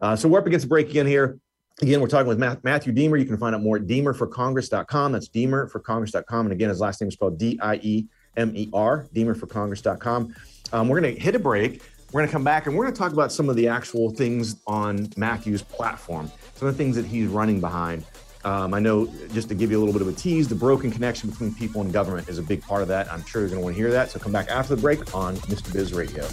uh, 0.00 0.14
so 0.14 0.28
we're 0.28 0.38
up 0.38 0.46
against 0.46 0.66
a 0.66 0.68
break 0.68 0.90
again 0.90 1.06
here. 1.06 1.38
Again, 1.82 2.00
we're 2.00 2.08
talking 2.08 2.28
with 2.28 2.38
Matthew 2.38 2.92
Diemer. 2.92 3.18
You 3.18 3.24
can 3.24 3.36
find 3.36 3.52
out 3.52 3.62
more 3.62 3.78
at 3.78 3.86
diemerforcongress.com. 3.86 5.12
That's 5.12 5.28
diemerforcongress.com. 5.28 6.46
And 6.46 6.52
again, 6.52 6.68
his 6.68 6.80
last 6.80 7.00
name 7.00 7.08
is 7.08 7.14
spelled 7.14 7.36
D 7.36 7.58
I 7.60 7.76
E 7.82 8.06
M 8.36 8.52
E 8.54 8.68
R, 8.72 9.08
diemerforcongress.com. 9.12 10.34
Um, 10.72 10.88
we're 10.88 11.00
going 11.00 11.14
to 11.14 11.20
hit 11.20 11.34
a 11.34 11.38
break. 11.40 11.82
We're 12.14 12.20
going 12.20 12.28
to 12.28 12.32
come 12.32 12.44
back 12.44 12.68
and 12.68 12.76
we're 12.76 12.84
going 12.84 12.94
to 12.94 12.98
talk 12.98 13.12
about 13.12 13.32
some 13.32 13.48
of 13.48 13.56
the 13.56 13.66
actual 13.66 14.08
things 14.08 14.54
on 14.68 15.08
Matthew's 15.16 15.62
platform, 15.62 16.30
some 16.54 16.68
of 16.68 16.74
the 16.76 16.78
things 16.78 16.94
that 16.94 17.04
he's 17.04 17.26
running 17.26 17.60
behind. 17.60 18.04
Um, 18.44 18.72
I 18.72 18.78
know, 18.78 19.08
just 19.32 19.48
to 19.48 19.56
give 19.56 19.72
you 19.72 19.78
a 19.78 19.80
little 19.80 19.92
bit 19.92 20.00
of 20.00 20.06
a 20.06 20.12
tease, 20.12 20.46
the 20.46 20.54
broken 20.54 20.92
connection 20.92 21.28
between 21.28 21.52
people 21.52 21.80
and 21.80 21.92
government 21.92 22.28
is 22.28 22.38
a 22.38 22.42
big 22.42 22.62
part 22.62 22.82
of 22.82 22.88
that. 22.88 23.12
I'm 23.12 23.24
sure 23.24 23.40
you're 23.40 23.48
going 23.50 23.58
to 23.60 23.64
want 23.64 23.74
to 23.74 23.82
hear 23.82 23.90
that. 23.90 24.12
So 24.12 24.20
come 24.20 24.30
back 24.30 24.48
after 24.48 24.76
the 24.76 24.80
break 24.80 25.12
on 25.12 25.34
Mr. 25.38 25.72
Biz 25.72 25.92
Radio. 25.92 26.24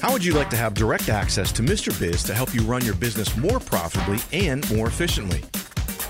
How 0.00 0.12
would 0.12 0.24
you 0.24 0.32
like 0.32 0.50
to 0.50 0.56
have 0.56 0.74
direct 0.74 1.10
access 1.10 1.52
to 1.52 1.62
Mr. 1.62 1.96
Biz 2.00 2.24
to 2.24 2.34
help 2.34 2.52
you 2.52 2.62
run 2.62 2.84
your 2.84 2.96
business 2.96 3.36
more 3.36 3.60
profitably 3.60 4.18
and 4.32 4.68
more 4.76 4.88
efficiently? 4.88 5.44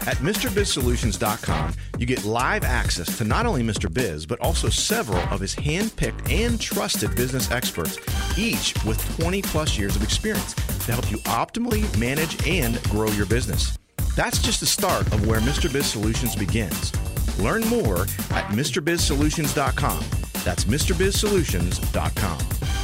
At 0.07 0.19
MrBizSolutions.com, 0.19 1.73
you 1.99 2.05
get 2.05 2.25
live 2.25 2.63
access 2.63 3.17
to 3.19 3.25
not 3.25 3.47
only 3.47 3.63
Mr. 3.63 3.93
Biz, 3.93 4.27
but 4.27 4.39
also 4.41 4.69
several 4.69 5.21
of 5.33 5.41
his 5.41 5.55
hand-picked 5.55 6.31
and 6.31 6.61
trusted 6.61 7.17
business 7.17 7.51
experts, 7.51 7.99
each 8.37 8.75
with 8.85 9.01
20 9.19 9.41
plus 9.43 9.79
years 9.79 9.97
of 9.97 10.03
experience 10.03 10.53
to 10.53 10.93
help 10.93 11.11
you 11.11 11.17
optimally 11.19 11.99
manage 11.99 12.47
and 12.47 12.83
grow 12.85 13.09
your 13.13 13.27
business. 13.27 13.79
That's 14.15 14.43
just 14.43 14.61
the 14.61 14.67
start 14.67 15.07
of 15.07 15.27
where 15.27 15.41
Mr. 15.41 15.73
Biz 15.73 15.87
Solutions 15.87 16.37
begins. 16.37 16.93
Learn 17.39 17.67
more 17.69 18.03
at 18.03 18.47
MrBizSolutions.com. 18.51 20.05
That's 20.45 20.65
MrBizSolutions.com. 20.65 22.84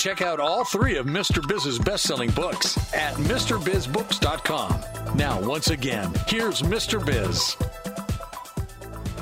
Check 0.00 0.22
out 0.22 0.40
all 0.40 0.64
three 0.64 0.96
of 0.96 1.04
Mr. 1.04 1.46
Biz's 1.46 1.78
best 1.78 2.04
selling 2.04 2.30
books 2.30 2.78
at 2.94 3.12
MrBizBooks.com. 3.16 5.14
Now, 5.14 5.46
once 5.46 5.68
again, 5.68 6.10
here's 6.26 6.62
Mr. 6.62 7.04
Biz. 7.04 7.54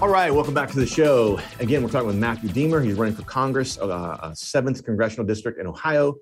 All 0.01 0.09
right, 0.09 0.33
welcome 0.33 0.55
back 0.55 0.71
to 0.71 0.79
the 0.79 0.87
show. 0.87 1.41
Again, 1.59 1.83
we're 1.83 1.89
talking 1.89 2.07
with 2.07 2.15
Matthew 2.15 2.51
Diemer. 2.51 2.85
He's 2.85 2.95
running 2.95 3.17
for 3.17 3.25
Congress, 3.25 3.77
uh, 3.77 4.19
a 4.23 4.37
seventh 4.37 4.85
congressional 4.85 5.27
district 5.27 5.59
in 5.59 5.67
Ohio. 5.67 6.15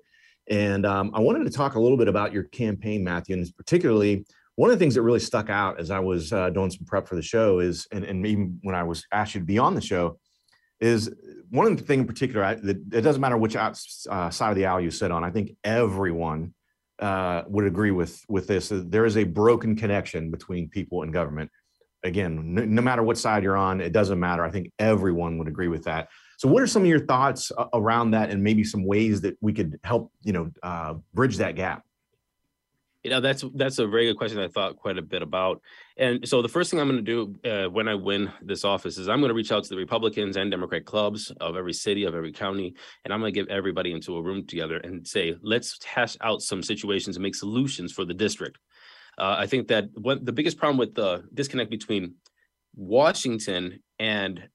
And 0.49 0.87
um, 0.87 1.11
I 1.13 1.19
wanted 1.19 1.43
to 1.43 1.51
talk 1.51 1.75
a 1.75 1.79
little 1.79 1.95
bit 1.95 2.07
about 2.07 2.33
your 2.33 2.45
campaign, 2.45 3.03
Matthew, 3.03 3.35
and 3.35 3.47
particularly 3.57 4.25
one 4.55 4.71
of 4.71 4.75
the 4.75 4.83
things 4.83 4.95
that 4.95 5.03
really 5.03 5.19
stuck 5.19 5.51
out 5.51 5.79
as 5.79 5.91
I 5.91 5.99
was 5.99 6.33
uh, 6.33 6.49
doing 6.49 6.71
some 6.71 6.83
prep 6.87 7.07
for 7.07 7.13
the 7.15 7.21
show 7.21 7.59
is, 7.59 7.87
and, 7.91 8.03
and 8.03 8.25
even 8.25 8.57
when 8.63 8.73
I 8.73 8.81
was 8.81 9.05
asked 9.11 9.35
you 9.35 9.41
to 9.41 9.45
be 9.45 9.59
on 9.59 9.75
the 9.75 9.81
show, 9.81 10.17
is 10.79 11.13
one 11.49 11.67
of 11.67 11.77
the 11.77 11.83
things 11.83 12.01
in 12.01 12.07
particular 12.07 12.43
I, 12.43 12.51
it 12.53 13.01
doesn't 13.01 13.21
matter 13.21 13.37
which 13.37 13.55
uh, 13.55 13.71
side 14.29 14.49
of 14.49 14.55
the 14.55 14.65
aisle 14.65 14.81
you 14.81 14.91
sit 14.91 15.11
on. 15.11 15.23
I 15.23 15.31
think 15.31 15.51
everyone 15.63 16.53
uh, 16.99 17.43
would 17.47 17.65
agree 17.65 17.91
with 17.91 18.23
with 18.27 18.47
this. 18.47 18.71
There 18.71 19.05
is 19.05 19.17
a 19.17 19.23
broken 19.23 19.75
connection 19.75 20.31
between 20.31 20.69
people 20.69 21.03
and 21.03 21.13
government. 21.13 21.51
Again, 22.03 22.53
no, 22.53 22.63
no, 22.63 22.81
matter 22.81 23.03
what 23.03 23.17
side 23.17 23.43
you're 23.43 23.57
on, 23.57 23.81
it 23.81 23.91
doesn't 23.91 24.19
matter. 24.19 24.45
I 24.45 24.51
think 24.51 24.71
everyone 24.79 25.37
would 25.39 25.47
agree 25.47 25.67
with 25.67 25.83
that. 25.85 26.09
So, 26.37 26.47
what 26.47 26.61
are 26.61 26.67
some 26.67 26.83
of 26.83 26.87
your 26.87 27.05
thoughts 27.05 27.51
uh, 27.57 27.65
around 27.73 28.11
that, 28.11 28.29
and 28.29 28.43
maybe 28.43 28.63
some 28.63 28.85
ways 28.85 29.21
that 29.21 29.37
we 29.41 29.53
could 29.53 29.79
help, 29.83 30.11
you 30.23 30.33
know, 30.33 30.51
uh, 30.63 30.95
bridge 31.13 31.37
that 31.37 31.55
gap? 31.55 31.83
You 33.07 33.11
know, 33.11 33.21
that's 33.21 33.45
that's 33.55 33.79
a 33.79 33.87
very 33.87 34.07
good 34.07 34.17
question. 34.17 34.37
I 34.37 34.49
thought 34.49 34.75
quite 34.75 34.97
a 34.97 35.01
bit 35.01 35.21
about, 35.21 35.61
and 35.95 36.27
so 36.27 36.41
the 36.41 36.49
first 36.49 36.69
thing 36.69 36.81
I'm 36.81 36.89
going 36.89 37.05
to 37.05 37.35
do 37.39 37.49
uh, 37.49 37.69
when 37.69 37.87
I 37.87 37.95
win 37.95 38.29
this 38.41 38.65
office 38.65 38.97
is 38.97 39.07
I'm 39.07 39.21
going 39.21 39.29
to 39.29 39.33
reach 39.33 39.49
out 39.49 39.63
to 39.63 39.69
the 39.69 39.77
Republicans 39.77 40.35
and 40.35 40.51
Democrat 40.51 40.83
clubs 40.83 41.31
of 41.39 41.55
every 41.55 41.71
city, 41.71 42.03
of 42.03 42.15
every 42.15 42.33
county, 42.33 42.75
and 43.05 43.13
I'm 43.13 43.21
going 43.21 43.33
to 43.33 43.39
get 43.39 43.49
everybody 43.49 43.93
into 43.93 44.17
a 44.17 44.21
room 44.21 44.45
together 44.45 44.75
and 44.75 45.07
say, 45.07 45.37
let's 45.41 45.81
hash 45.85 46.17
out 46.19 46.41
some 46.41 46.61
situations 46.61 47.15
and 47.15 47.23
make 47.23 47.35
solutions 47.35 47.93
for 47.93 48.03
the 48.03 48.13
district. 48.13 48.57
Uh, 49.17 49.37
I 49.39 49.47
think 49.47 49.69
that 49.69 49.85
what 49.93 50.25
the 50.25 50.33
biggest 50.33 50.57
problem 50.57 50.77
with 50.77 50.93
the 50.93 51.23
disconnect 51.33 51.71
between 51.71 52.15
Washington 52.75 53.81
and 53.99 54.49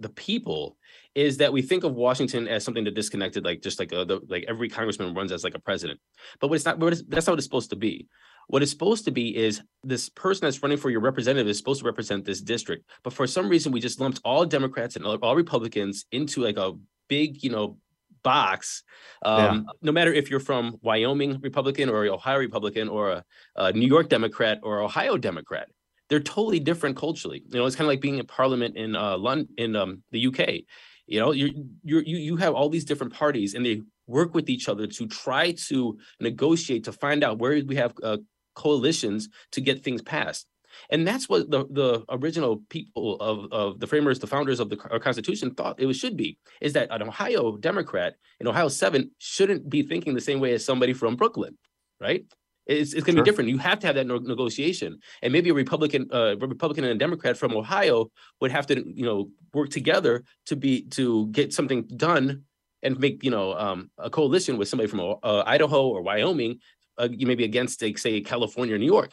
the 0.00 0.08
people 0.08 0.76
is 1.18 1.36
that 1.38 1.52
we 1.52 1.60
think 1.60 1.82
of 1.82 1.96
Washington 1.96 2.46
as 2.46 2.64
something 2.64 2.84
that 2.84 2.94
disconnected, 2.94 3.44
like 3.44 3.60
just 3.60 3.80
like 3.80 3.90
a, 3.90 4.04
the, 4.04 4.20
like 4.28 4.44
every 4.46 4.68
congressman 4.68 5.12
runs 5.14 5.32
as 5.32 5.42
like 5.42 5.56
a 5.56 5.58
president. 5.58 5.98
But 6.40 6.46
what 6.46 6.54
it's 6.54 6.64
not, 6.64 6.78
what 6.78 6.92
it's, 6.92 7.02
that's 7.08 7.26
not 7.26 7.32
what 7.32 7.40
it's 7.40 7.46
supposed 7.46 7.70
to 7.70 7.76
be. 7.76 8.06
What 8.46 8.62
it's 8.62 8.70
supposed 8.70 9.04
to 9.06 9.10
be 9.10 9.36
is 9.36 9.60
this 9.82 10.08
person 10.08 10.46
that's 10.46 10.62
running 10.62 10.78
for 10.78 10.90
your 10.90 11.00
representative 11.00 11.48
is 11.48 11.58
supposed 11.58 11.80
to 11.80 11.86
represent 11.86 12.24
this 12.24 12.40
district. 12.40 12.88
But 13.02 13.12
for 13.12 13.26
some 13.26 13.48
reason, 13.48 13.72
we 13.72 13.80
just 13.80 14.00
lumped 14.00 14.20
all 14.24 14.46
Democrats 14.46 14.94
and 14.94 15.04
all 15.04 15.34
Republicans 15.34 16.06
into 16.12 16.42
like 16.42 16.56
a 16.56 16.74
big, 17.08 17.42
you 17.42 17.50
know, 17.50 17.78
box. 18.22 18.84
Um, 19.22 19.38
yeah. 19.66 19.72
No 19.82 19.90
matter 19.92 20.12
if 20.12 20.30
you're 20.30 20.38
from 20.38 20.78
Wyoming 20.82 21.40
Republican 21.42 21.88
or 21.88 22.06
Ohio 22.06 22.38
Republican 22.38 22.88
or 22.88 23.10
a, 23.10 23.24
a 23.56 23.72
New 23.72 23.88
York 23.88 24.08
Democrat 24.08 24.60
or 24.62 24.82
Ohio 24.82 25.16
Democrat 25.16 25.68
they're 26.08 26.20
totally 26.20 26.60
different 26.60 26.96
culturally. 26.96 27.42
You 27.48 27.58
know, 27.58 27.66
it's 27.66 27.76
kind 27.76 27.86
of 27.86 27.92
like 27.92 28.00
being 28.00 28.18
in 28.18 28.26
Parliament 28.26 28.76
in 28.76 28.96
uh, 28.96 29.16
London 29.18 29.48
in 29.56 29.76
um, 29.76 30.02
the 30.10 30.26
UK. 30.26 30.64
You 31.08 31.20
know, 31.20 31.32
you 31.32 31.66
you 31.82 32.00
you 32.00 32.36
have 32.36 32.54
all 32.54 32.68
these 32.68 32.84
different 32.84 33.14
parties, 33.14 33.54
and 33.54 33.64
they 33.64 33.82
work 34.06 34.34
with 34.34 34.50
each 34.50 34.68
other 34.68 34.86
to 34.86 35.06
try 35.08 35.52
to 35.68 35.98
negotiate 36.20 36.84
to 36.84 36.92
find 36.92 37.24
out 37.24 37.38
where 37.38 37.62
we 37.64 37.76
have 37.76 37.94
uh, 38.02 38.18
coalitions 38.54 39.28
to 39.52 39.60
get 39.60 39.82
things 39.82 40.02
passed. 40.02 40.46
And 40.90 41.06
that's 41.06 41.28
what 41.28 41.50
the, 41.50 41.64
the 41.70 42.04
original 42.10 42.62
people 42.68 43.16
of, 43.20 43.50
of 43.52 43.80
the 43.80 43.86
framers, 43.86 44.18
the 44.18 44.26
founders 44.26 44.60
of 44.60 44.68
the 44.68 44.76
Constitution 44.76 45.54
thought 45.54 45.80
it 45.80 45.92
should 45.94 46.16
be, 46.16 46.38
is 46.60 46.74
that 46.74 46.88
an 46.90 47.02
Ohio 47.02 47.56
Democrat 47.56 48.14
in 48.38 48.46
Ohio 48.46 48.68
7 48.68 49.10
shouldn't 49.18 49.68
be 49.68 49.82
thinking 49.82 50.14
the 50.14 50.20
same 50.20 50.40
way 50.40 50.52
as 50.52 50.64
somebody 50.64 50.92
from 50.92 51.16
Brooklyn, 51.16 51.56
right? 52.00 52.24
It's, 52.68 52.92
it's 52.92 53.02
going 53.02 53.16
to 53.16 53.20
sure. 53.20 53.24
be 53.24 53.30
different. 53.30 53.50
You 53.50 53.58
have 53.58 53.78
to 53.80 53.86
have 53.86 53.96
that 53.96 54.06
no- 54.06 54.18
negotiation, 54.18 55.00
and 55.22 55.32
maybe 55.32 55.48
a 55.50 55.54
Republican, 55.54 56.08
uh, 56.12 56.36
Republican 56.36 56.84
and 56.84 56.92
a 56.92 56.98
Democrat 56.98 57.36
from 57.38 57.56
Ohio 57.56 58.10
would 58.40 58.50
have 58.50 58.66
to, 58.66 58.74
you 58.86 59.04
know, 59.04 59.30
work 59.54 59.70
together 59.70 60.22
to 60.46 60.54
be 60.54 60.82
to 60.90 61.26
get 61.28 61.54
something 61.54 61.84
done 61.96 62.44
and 62.82 63.00
make, 63.00 63.24
you 63.24 63.30
know, 63.30 63.54
um, 63.54 63.90
a 63.98 64.10
coalition 64.10 64.58
with 64.58 64.68
somebody 64.68 64.88
from 64.88 65.00
uh, 65.00 65.42
Idaho 65.46 65.88
or 65.88 66.02
Wyoming, 66.02 66.60
uh, 66.98 67.08
maybe 67.18 67.44
against, 67.44 67.82
like, 67.82 67.98
say, 67.98 68.20
California 68.20 68.74
or 68.74 68.78
New 68.78 68.86
York. 68.86 69.12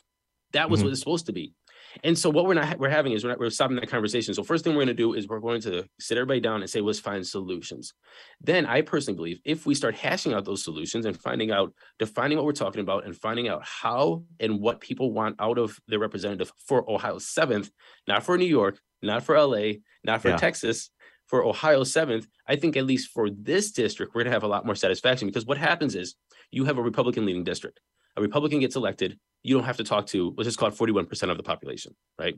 That 0.52 0.70
was 0.70 0.80
mm-hmm. 0.80 0.88
what 0.88 0.92
it's 0.92 1.00
supposed 1.00 1.26
to 1.28 1.34
be. 1.34 1.54
And 2.04 2.18
so 2.18 2.30
what 2.30 2.46
we're 2.46 2.54
not 2.54 2.78
we're 2.80 2.90
having 2.90 3.14
is 3.14 3.24
we're, 3.24 3.32
not, 3.32 3.40
we're 3.40 3.50
stopping 3.50 3.76
that 3.78 3.90
conversation. 3.90 4.34
So 4.34 4.44
first 4.44 4.64
thing 4.64 4.74
we're 4.74 4.86
going 4.86 4.88
to 4.88 4.94
do 4.94 5.14
is 5.14 5.28
we're 5.28 5.40
going 5.40 5.62
to 5.62 5.86
sit 6.00 6.18
everybody 6.18 6.40
down 6.40 6.62
and 6.62 6.70
say 6.70 6.82
let's 6.82 7.00
find 7.00 7.26
solutions. 7.26 7.94
Then 8.42 8.66
I 8.66 8.82
personally 8.82 9.16
believe 9.16 9.40
if 9.46 9.66
we 9.66 9.76
start 9.76 9.96
hashing 9.96 10.34
out 10.34 10.46
those 10.46 10.64
solutions 10.64 11.06
and 11.06 11.20
finding 11.20 11.52
out 11.52 11.74
defining 12.00 12.38
what 12.38 12.46
we're 12.46 12.52
talking 12.54 12.82
about 12.82 13.06
and 13.06 13.16
finding 13.16 13.48
out 13.48 13.64
how 13.64 14.24
and 14.40 14.60
what 14.60 14.82
people 14.82 15.12
want 15.12 15.36
out 15.40 15.58
of 15.58 15.80
their 15.88 16.00
representative 16.00 16.52
for 16.68 16.90
Ohio 16.90 17.18
7th, 17.18 17.70
not 18.08 18.24
for 18.24 18.38
New 18.38 18.46
York, 18.46 18.80
not 19.02 19.24
for 19.24 19.40
LA, 19.40 19.74
not 20.04 20.22
for 20.22 20.30
yeah. 20.30 20.38
Texas, 20.38 20.90
for 21.28 21.44
Ohio 21.44 21.84
7th, 21.84 22.28
I 22.48 22.56
think 22.56 22.78
at 22.78 22.86
least 22.86 23.10
for 23.12 23.30
this 23.30 23.72
district, 23.72 24.14
we're 24.14 24.22
going 24.22 24.32
to 24.32 24.36
have 24.36 24.44
a 24.44 24.48
lot 24.48 24.66
more 24.66 24.76
satisfaction 24.76 25.28
because 25.28 25.46
what 25.46 25.58
happens 25.58 25.96
is 25.96 26.16
you 26.52 26.66
have 26.66 26.78
a 26.78 26.84
Republican 26.84 27.26
leading 27.26 27.44
district. 27.44 27.80
A 28.18 28.22
Republican 28.22 28.60
gets 28.60 28.76
elected, 28.76 29.20
you 29.44 29.56
don't 29.56 29.66
have 29.66 29.78
to 29.78 29.84
talk 29.84 30.08
to, 30.08 30.34
let's 30.38 30.48
just 30.48 30.58
call 30.58 30.70
it 30.70 30.76
41% 30.76 31.30
of 31.30 31.38
the 31.38 31.44
population, 31.44 31.96
right? 32.18 32.36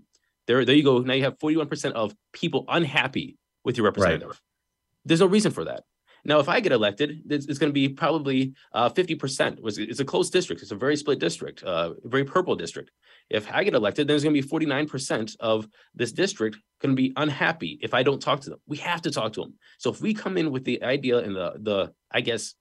There, 0.48 0.64
there 0.66 0.76
you 0.76 0.84
go. 0.84 1.00
Now 1.00 1.14
you 1.14 1.24
have 1.24 1.38
41% 1.38 1.94
of 1.94 2.16
people 2.34 2.66
unhappy 2.68 3.38
with 3.64 3.78
your 3.78 3.86
representative. 3.86 4.30
Right. 4.30 4.40
There's 5.06 5.20
no 5.20 5.26
reason 5.28 5.52
for 5.52 5.66
that. 5.66 5.84
Now, 6.26 6.40
if 6.40 6.50
I 6.50 6.60
get 6.60 6.74
elected, 6.74 7.22
it's, 7.30 7.46
it's 7.46 7.58
going 7.58 7.70
to 7.70 7.74
be 7.74 7.88
probably 7.88 8.54
uh, 8.74 8.90
50%. 8.90 9.60
It's 9.64 10.00
a 10.02 10.06
close 10.06 10.30
district. 10.30 10.62
It's 10.62 10.72
a 10.72 10.76
very 10.76 10.98
split 10.98 11.20
district, 11.20 11.64
uh, 11.64 11.94
very 12.04 12.26
purple 12.26 12.56
district. 12.56 12.92
If 13.30 13.50
I 13.50 13.64
get 13.64 13.76
elected, 13.76 14.08
then 14.08 14.14
there's 14.14 14.24
going 14.24 14.36
to 14.36 14.42
be 14.42 14.48
49% 14.48 15.38
of 15.40 15.68
this 15.96 16.12
district 16.12 16.58
going 16.82 16.96
to 16.96 17.02
be 17.02 17.14
unhappy 17.16 17.80
if 17.82 17.94
I 17.94 18.04
don't 18.04 18.22
talk 18.22 18.42
to 18.42 18.50
them. 18.50 18.60
We 18.68 18.78
have 18.78 19.02
to 19.04 19.12
talk 19.12 19.34
to 19.34 19.42
them. 19.42 19.54
So 19.78 19.90
if 19.90 20.02
we 20.02 20.14
come 20.14 20.38
in 20.38 20.52
with 20.52 20.66
the 20.66 20.84
idea 20.84 21.20
and 21.20 21.34
the, 21.34 21.54
the 21.60 21.94
I 22.12 22.20
guess, 22.20 22.56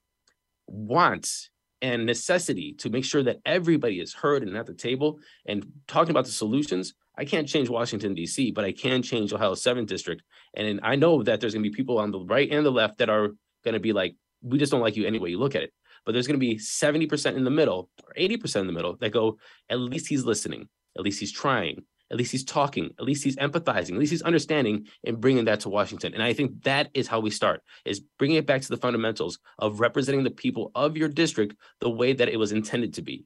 wants 0.69 1.51
and 1.83 2.07
necessity 2.07 2.75
to 2.79 2.91
make 2.91 3.05
sure 3.05 3.23
that 3.23 3.39
everybody 3.45 4.01
is 4.01 4.15
heard 4.15 4.43
and 4.43 4.57
at 4.57 4.67
the 4.67 4.75
table 4.75 5.19
and 5.47 5.67
talking 5.87 6.11
about 6.11 6.25
the 6.25 6.31
solutions. 6.31 6.95
I 7.19 7.25
can't 7.25 7.49
change 7.49 7.69
Washington, 7.69 8.15
D.C., 8.15 8.51
but 8.53 8.65
I 8.65 8.73
can 8.73 9.03
change 9.03 9.33
Ohio 9.33 9.55
7th 9.55 9.87
District. 9.87 10.23
And 10.55 10.81
I 10.83 10.97
know 10.97 11.23
that 11.23 11.41
there's 11.41 11.55
going 11.55 11.65
to 11.65 11.71
be 11.71 11.75
people 11.75 11.99
on 11.99 12.11
the 12.11 12.21
right 12.21 12.51
and 12.51 12.65
the 12.65 12.71
left 12.71 12.99
that 12.99 13.09
are 13.09 13.29
going 13.65 13.75
to 13.75 13.81
be 13.81 13.93
like, 13.93 14.17
we 14.43 14.59
just 14.59 14.71
don't 14.71 14.81
like 14.81 14.97
you 14.97 15.07
anyway 15.07 15.31
you 15.31 15.39
look 15.39 15.55
at 15.55 15.63
it. 15.63 15.73
But 16.05 16.13
there's 16.13 16.27
going 16.27 16.39
to 16.39 16.47
be 16.47 16.57
70% 16.57 17.37
in 17.37 17.45
the 17.45 17.51
middle 17.51 17.91
or 18.05 18.13
80% 18.17 18.61
in 18.61 18.67
the 18.67 18.73
middle 18.73 18.97
that 19.01 19.11
go, 19.11 19.39
at 19.69 19.81
least 19.81 20.09
he's 20.09 20.25
listening, 20.25 20.69
at 20.97 21.03
least 21.03 21.21
he's 21.21 21.33
trying, 21.33 21.85
at 22.11 22.17
least 22.17 22.33
he's 22.33 22.45
talking, 22.45 22.91
at 22.99 23.05
least 23.05 23.25
he's 23.25 23.37
empathizing, 23.37 23.93
at 23.93 23.99
least 23.99 24.13
he's 24.13 24.23
understanding 24.23 24.87
and 25.05 25.21
bringing 25.21 25.47
that 25.47 25.61
to 25.61 25.69
Washington. 25.69 26.15
And 26.15 26.23
I 26.23 26.33
think 26.33 26.63
that 26.63 26.89
is 26.95 27.09
how 27.09 27.21
we 27.21 27.31
start 27.31 27.63
is 27.85 28.01
bringing 28.19 28.37
it 28.37 28.47
back 28.47 28.63
to 28.63 28.69
the 28.69 28.77
fundamentals 28.77 29.39
of 29.59 29.81
representing 29.81 30.25
the 30.25 30.31
people 30.31 30.71
of 30.75 30.97
your 30.97 31.09
district 31.09 31.57
the 31.81 31.91
way 31.91 32.13
that 32.13 32.29
it 32.29 32.39
was 32.39 32.53
intended 32.53 32.95
to 32.95 33.03
be. 33.03 33.25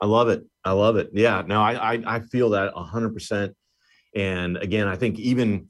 I 0.00 0.06
love 0.06 0.28
it. 0.28 0.44
I 0.64 0.72
love 0.72 0.96
it. 0.96 1.10
Yeah, 1.12 1.42
no, 1.46 1.60
I, 1.60 1.94
I, 1.94 2.02
I 2.06 2.20
feel 2.20 2.50
that 2.50 2.72
hundred 2.74 3.14
percent. 3.14 3.54
And 4.14 4.56
again, 4.56 4.88
I 4.88 4.96
think 4.96 5.18
even, 5.18 5.68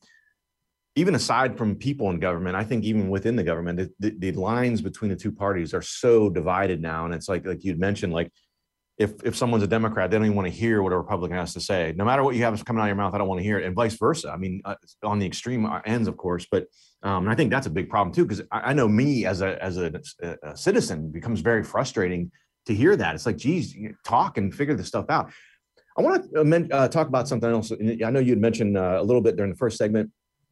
even 0.94 1.14
aside 1.14 1.56
from 1.56 1.76
people 1.76 2.10
in 2.10 2.18
government, 2.18 2.54
I 2.54 2.64
think 2.64 2.84
even 2.84 3.08
within 3.08 3.34
the 3.34 3.42
government, 3.42 3.78
the, 3.78 3.92
the, 3.98 4.30
the 4.30 4.32
lines 4.32 4.80
between 4.82 5.10
the 5.10 5.16
two 5.16 5.32
parties 5.32 5.74
are 5.74 5.82
so 5.82 6.28
divided 6.28 6.80
now. 6.80 7.06
And 7.06 7.14
it's 7.14 7.28
like, 7.28 7.46
like 7.46 7.64
you'd 7.64 7.78
mentioned, 7.78 8.12
like 8.12 8.30
if 8.98 9.24
if 9.24 9.36
someone's 9.36 9.64
a 9.64 9.68
Democrat, 9.68 10.10
they 10.10 10.16
don't 10.16 10.26
even 10.26 10.36
want 10.36 10.46
to 10.46 10.54
hear 10.54 10.82
what 10.82 10.92
a 10.92 10.96
Republican 10.96 11.36
has 11.36 11.54
to 11.54 11.60
say. 11.60 11.94
No 11.96 12.04
matter 12.04 12.22
what 12.22 12.34
you 12.36 12.44
have 12.44 12.62
coming 12.64 12.80
out 12.80 12.84
of 12.84 12.88
your 12.88 12.96
mouth, 12.96 13.14
I 13.14 13.18
don't 13.18 13.28
want 13.28 13.40
to 13.40 13.44
hear 13.44 13.58
it, 13.58 13.64
and 13.64 13.74
vice 13.74 13.94
versa. 13.94 14.30
I 14.30 14.36
mean, 14.36 14.60
uh, 14.64 14.74
on 15.02 15.18
the 15.18 15.26
extreme 15.26 15.64
uh, 15.64 15.80
ends, 15.84 16.08
of 16.08 16.16
course, 16.16 16.46
but 16.50 16.66
um, 17.02 17.28
I 17.28 17.34
think 17.34 17.50
that's 17.50 17.66
a 17.66 17.70
big 17.70 17.88
problem 17.88 18.14
too, 18.14 18.24
because 18.24 18.42
I, 18.52 18.70
I, 18.70 18.72
know 18.74 18.88
me 18.88 19.26
as 19.26 19.40
a 19.40 19.62
as 19.62 19.78
a, 19.78 20.00
a, 20.42 20.56
citizen 20.56 21.10
becomes 21.10 21.40
very 21.40 21.64
frustrating 21.64 22.30
to 22.66 22.74
hear 22.74 22.94
that. 22.94 23.14
It's 23.14 23.26
like, 23.26 23.38
geez, 23.38 23.74
talk 24.04 24.38
and 24.38 24.54
figure 24.54 24.74
this 24.74 24.88
stuff 24.88 25.06
out. 25.08 25.32
I 25.98 26.02
want 26.02 26.30
to 26.32 26.68
uh, 26.70 26.88
talk 26.88 27.08
about 27.08 27.28
something 27.28 27.50
else. 27.50 27.72
I 27.72 28.10
know 28.10 28.20
you 28.20 28.30
had 28.30 28.40
mentioned 28.40 28.78
uh, 28.78 28.98
a 29.00 29.02
little 29.02 29.20
bit 29.20 29.36
during 29.36 29.52
the 29.52 29.58
first 29.58 29.76
segment 29.76 30.10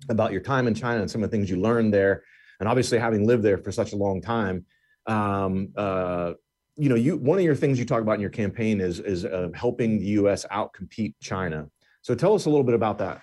about 0.08 0.32
your 0.32 0.40
time 0.40 0.66
in 0.66 0.74
China 0.74 1.02
and 1.02 1.10
some 1.10 1.22
of 1.22 1.30
the 1.30 1.36
things 1.36 1.48
you 1.48 1.56
learned 1.56 1.94
there, 1.94 2.24
and 2.58 2.68
obviously 2.68 2.98
having 2.98 3.26
lived 3.26 3.42
there 3.42 3.58
for 3.58 3.70
such 3.70 3.92
a 3.92 3.96
long 3.96 4.20
time. 4.20 4.64
Um, 5.06 5.68
uh, 5.76 6.32
you 6.80 6.88
know, 6.88 6.94
you 6.94 7.18
one 7.18 7.38
of 7.38 7.44
your 7.44 7.54
things 7.54 7.78
you 7.78 7.84
talk 7.84 8.00
about 8.00 8.14
in 8.14 8.22
your 8.22 8.30
campaign 8.30 8.80
is 8.80 9.00
is 9.00 9.26
uh, 9.26 9.50
helping 9.54 9.98
the 9.98 10.06
U.S. 10.06 10.46
outcompete 10.50 11.14
China. 11.20 11.68
So 12.00 12.14
tell 12.14 12.34
us 12.34 12.46
a 12.46 12.50
little 12.50 12.64
bit 12.64 12.74
about 12.74 12.96
that. 12.98 13.20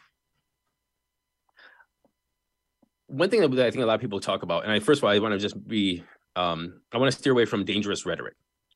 One 3.08 3.32
thing 3.32 3.42
that 3.42 3.66
I 3.66 3.72
think 3.72 3.82
a 3.82 3.88
lot 3.88 3.96
of 3.96 4.02
people 4.02 4.20
talk 4.20 4.44
about, 4.44 4.64
and 4.64 4.72
I 4.72 4.80
first 4.80 5.00
of 5.00 5.06
all, 5.06 5.10
I 5.10 5.18
want 5.18 5.34
to 5.34 5.40
just 5.40 5.68
be, 5.68 6.04
um, 6.36 6.82
I 6.92 7.00
want 7.00 7.12
to 7.12 7.18
steer 7.18 7.32
away 7.32 7.46
from 7.46 7.66
dangerous 7.66 8.06
rhetoric. 8.06 8.36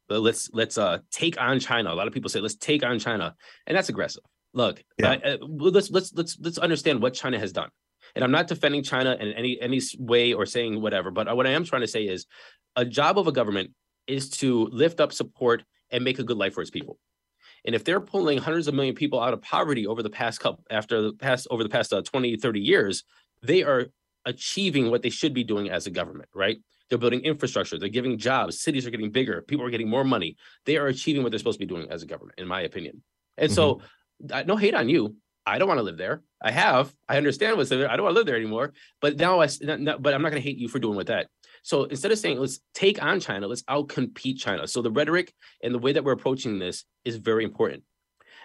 But 0.10 0.22
let's 0.22 0.50
let's 0.52 0.80
uh, 0.80 0.98
take 1.12 1.40
on 1.40 1.60
China. 1.60 1.94
A 1.94 1.96
lot 1.96 2.08
of 2.08 2.14
people 2.14 2.32
say 2.32 2.40
let's 2.40 2.56
take 2.56 2.84
on 2.84 2.98
China, 2.98 3.36
and 3.68 3.78
that's 3.78 3.90
aggressive. 3.90 4.24
Look, 4.54 4.84
yeah. 4.98 5.12
uh, 5.24 5.38
let's 5.42 5.92
let's 5.92 6.12
let's 6.14 6.40
let's 6.40 6.58
understand 6.58 7.04
what 7.04 7.14
China 7.14 7.38
has 7.38 7.52
done. 7.52 7.70
And 8.16 8.24
I'm 8.24 8.32
not 8.32 8.48
defending 8.48 8.82
China 8.82 9.16
in 9.20 9.32
any 9.34 9.62
any 9.62 9.80
way 10.00 10.34
or 10.34 10.48
saying 10.48 10.82
whatever, 10.82 11.12
but 11.12 11.34
what 11.38 11.46
I 11.46 11.52
am 11.52 11.66
trying 11.66 11.82
to 11.82 11.88
say 11.88 12.06
is, 12.06 12.26
a 12.76 12.84
job 12.84 13.20
of 13.20 13.28
a 13.28 13.32
government 13.32 13.72
is 14.08 14.30
to 14.30 14.68
lift 14.72 15.00
up 15.00 15.14
support 15.14 15.64
and 15.92 16.04
make 16.04 16.20
a 16.20 16.24
good 16.24 16.38
life 16.38 16.54
for 16.54 16.62
its 16.62 16.70
people. 16.70 16.98
And 17.66 17.76
if 17.76 17.84
they're 17.84 18.02
pulling 18.02 18.38
hundreds 18.38 18.68
of 18.68 18.74
million 18.74 18.96
people 18.96 19.22
out 19.22 19.34
of 19.34 19.42
poverty 19.42 19.86
over 19.86 20.02
the 20.02 20.10
past 20.10 20.40
couple 20.40 20.64
after 20.70 21.02
the 21.02 21.14
past 21.14 21.48
over 21.52 21.64
the 21.64 21.70
past 21.70 21.94
uh, 21.94 22.02
20, 22.02 22.38
30 22.38 22.60
years, 22.60 23.04
they 23.44 23.64
are 23.64 23.88
achieving 24.26 24.90
what 24.90 25.02
they 25.02 25.10
should 25.10 25.34
be 25.34 25.44
doing 25.44 25.70
as 25.70 25.88
a 25.88 25.92
government, 25.92 26.30
right? 26.34 26.60
They're 26.90 26.98
building 26.98 27.22
infrastructure, 27.22 27.80
they're 27.80 27.90
giving 27.90 28.18
jobs, 28.18 28.62
cities 28.62 28.86
are 28.86 28.90
getting 28.90 29.12
bigger, 29.12 29.42
people 29.44 29.66
are 29.66 29.70
getting 29.70 29.90
more 29.90 30.04
money. 30.04 30.36
They 30.66 30.78
are 30.78 30.88
achieving 30.88 31.24
what 31.24 31.32
they're 31.32 31.40
supposed 31.40 31.60
to 31.60 31.66
be 31.66 31.74
doing 31.74 31.90
as 31.90 32.04
a 32.04 32.06
government, 32.06 32.40
in 32.40 32.48
my 32.48 32.62
opinion. 32.62 33.02
And 33.38 33.50
mm-hmm. 33.50 33.56
so, 33.56 34.44
no 34.46 34.58
hate 34.58 34.76
on 34.76 34.90
you. 34.90 35.16
I 35.46 35.58
don't 35.58 35.68
want 35.68 35.80
to 35.80 35.84
live 35.84 35.98
there. 35.98 36.22
I 36.42 36.52
have. 36.52 36.94
I 37.10 37.18
understand 37.18 37.58
what's 37.58 37.70
there. 37.70 37.90
I 37.90 37.96
don't 37.96 38.04
want 38.04 38.14
to 38.14 38.20
live 38.20 38.28
there 38.28 38.36
anymore. 38.36 38.74
But 39.00 39.18
now 39.18 39.42
I. 39.42 39.48
But 39.48 40.14
I'm 40.14 40.22
not 40.22 40.30
going 40.30 40.34
to 40.34 40.48
hate 40.48 40.58
you 40.58 40.68
for 40.68 40.78
doing 40.78 40.96
what 40.96 41.08
that. 41.08 41.28
So 41.62 41.84
instead 41.84 42.12
of 42.12 42.20
saying 42.20 42.40
let's 42.40 42.60
take 42.74 43.02
on 43.02 43.20
China, 43.20 43.48
let's 43.48 43.64
outcompete 43.64 44.40
China. 44.40 44.68
So 44.68 44.82
the 44.82 44.92
rhetoric 44.92 45.34
and 45.64 45.74
the 45.74 45.80
way 45.80 45.94
that 45.94 46.04
we're 46.04 46.14
approaching 46.14 46.60
this 46.60 46.86
is 47.06 47.18
very 47.18 47.44
important. 47.44 47.84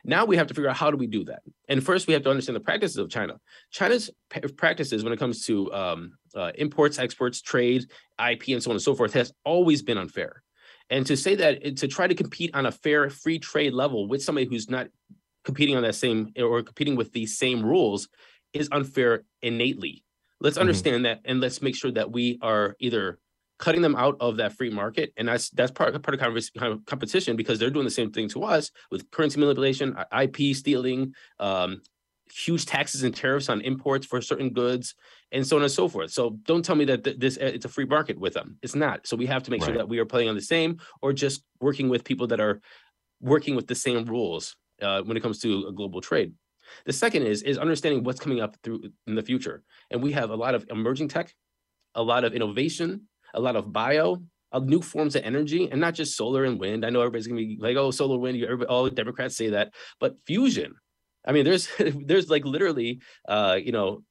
Now 0.04 0.24
we 0.24 0.36
have 0.36 0.46
to 0.46 0.54
figure 0.54 0.70
out 0.70 0.76
how 0.76 0.90
do 0.90 0.96
we 0.96 1.06
do 1.06 1.24
that. 1.24 1.42
And 1.68 1.84
first, 1.84 2.06
we 2.06 2.12
have 2.12 2.22
to 2.22 2.30
understand 2.30 2.54
the 2.54 2.60
practices 2.60 2.96
of 2.96 3.10
China. 3.10 3.40
China's 3.72 4.10
practices 4.56 5.02
when 5.02 5.12
it 5.12 5.18
comes 5.18 5.44
to 5.46 5.72
um, 5.72 6.12
uh, 6.34 6.52
imports, 6.56 6.98
exports, 6.98 7.42
trade, 7.42 7.86
IP, 8.24 8.48
and 8.48 8.62
so 8.62 8.70
on 8.70 8.76
and 8.76 8.82
so 8.82 8.94
forth 8.94 9.14
has 9.14 9.32
always 9.44 9.82
been 9.82 9.98
unfair. 9.98 10.42
And 10.90 11.04
to 11.06 11.16
say 11.16 11.34
that 11.36 11.76
to 11.78 11.88
try 11.88 12.06
to 12.06 12.14
compete 12.14 12.54
on 12.54 12.66
a 12.66 12.72
fair, 12.72 13.10
free 13.10 13.40
trade 13.40 13.72
level 13.72 14.06
with 14.06 14.22
somebody 14.22 14.46
who's 14.46 14.70
not 14.70 14.88
competing 15.44 15.76
on 15.76 15.82
that 15.82 15.96
same 15.96 16.32
or 16.38 16.62
competing 16.62 16.94
with 16.94 17.12
these 17.12 17.36
same 17.36 17.64
rules 17.64 18.08
is 18.52 18.68
unfair 18.70 19.24
innately. 19.42 20.04
Let's 20.40 20.54
mm-hmm. 20.54 20.62
understand 20.62 21.04
that 21.04 21.20
and 21.24 21.40
let's 21.40 21.62
make 21.62 21.76
sure 21.76 21.90
that 21.92 22.10
we 22.10 22.38
are 22.42 22.76
either 22.78 23.18
cutting 23.58 23.82
them 23.82 23.96
out 23.96 24.16
of 24.20 24.36
that 24.36 24.52
free 24.52 24.70
market, 24.70 25.12
and 25.16 25.28
that's 25.28 25.50
that's 25.50 25.70
part 25.70 26.00
part 26.02 26.20
of 26.22 26.84
competition 26.86 27.36
because 27.36 27.58
they're 27.58 27.70
doing 27.70 27.84
the 27.84 27.90
same 27.90 28.10
thing 28.10 28.28
to 28.30 28.44
us 28.44 28.70
with 28.90 29.10
currency 29.10 29.40
manipulation, 29.40 29.96
IP 30.18 30.54
stealing, 30.54 31.14
um, 31.40 31.80
huge 32.30 32.66
taxes 32.66 33.02
and 33.02 33.14
tariffs 33.14 33.48
on 33.48 33.60
imports 33.62 34.06
for 34.06 34.20
certain 34.20 34.50
goods, 34.50 34.94
and 35.32 35.46
so 35.46 35.56
on 35.56 35.62
and 35.62 35.72
so 35.72 35.88
forth. 35.88 36.10
So 36.10 36.38
don't 36.44 36.64
tell 36.64 36.76
me 36.76 36.84
that 36.86 37.04
th- 37.04 37.18
this 37.18 37.36
it's 37.38 37.64
a 37.64 37.68
free 37.68 37.86
market 37.86 38.18
with 38.18 38.34
them. 38.34 38.58
It's 38.62 38.74
not. 38.74 39.06
So 39.06 39.16
we 39.16 39.26
have 39.26 39.42
to 39.44 39.50
make 39.50 39.62
right. 39.62 39.68
sure 39.68 39.76
that 39.76 39.88
we 39.88 39.98
are 39.98 40.06
playing 40.06 40.28
on 40.28 40.34
the 40.34 40.42
same, 40.42 40.78
or 41.00 41.12
just 41.12 41.42
working 41.60 41.88
with 41.88 42.04
people 42.04 42.26
that 42.28 42.40
are 42.40 42.60
working 43.20 43.56
with 43.56 43.66
the 43.66 43.74
same 43.74 44.04
rules 44.04 44.56
uh, 44.82 45.02
when 45.02 45.16
it 45.16 45.22
comes 45.22 45.38
to 45.40 45.66
a 45.68 45.72
global 45.72 46.00
trade. 46.00 46.34
The 46.84 46.92
second 46.92 47.22
is 47.22 47.42
is 47.42 47.58
understanding 47.58 48.04
what's 48.04 48.20
coming 48.20 48.40
up 48.40 48.56
through 48.62 48.90
in 49.06 49.14
the 49.14 49.22
future, 49.22 49.62
and 49.90 50.02
we 50.02 50.12
have 50.12 50.30
a 50.30 50.36
lot 50.36 50.54
of 50.54 50.66
emerging 50.70 51.08
tech, 51.08 51.34
a 51.94 52.02
lot 52.02 52.24
of 52.24 52.34
innovation, 52.34 53.08
a 53.34 53.40
lot 53.40 53.56
of 53.56 53.72
bio, 53.72 54.22
uh, 54.52 54.58
new 54.60 54.80
forms 54.80 55.16
of 55.16 55.22
energy, 55.24 55.70
and 55.70 55.80
not 55.80 55.94
just 55.94 56.16
solar 56.16 56.44
and 56.44 56.58
wind. 56.58 56.84
I 56.84 56.90
know 56.90 57.00
everybody's 57.00 57.26
gonna 57.26 57.40
be 57.40 57.58
like, 57.60 57.76
"Oh, 57.76 57.90
solar 57.90 58.18
wind." 58.18 58.42
Everybody, 58.42 58.68
all 58.68 58.88
Democrats 58.88 59.36
say 59.36 59.50
that, 59.50 59.74
but 60.00 60.16
fusion. 60.26 60.74
I 61.24 61.32
mean, 61.32 61.44
there's 61.44 61.68
there's 61.78 62.30
like 62.30 62.44
literally, 62.44 63.00
uh, 63.28 63.58
you 63.62 63.72
know, 63.72 64.04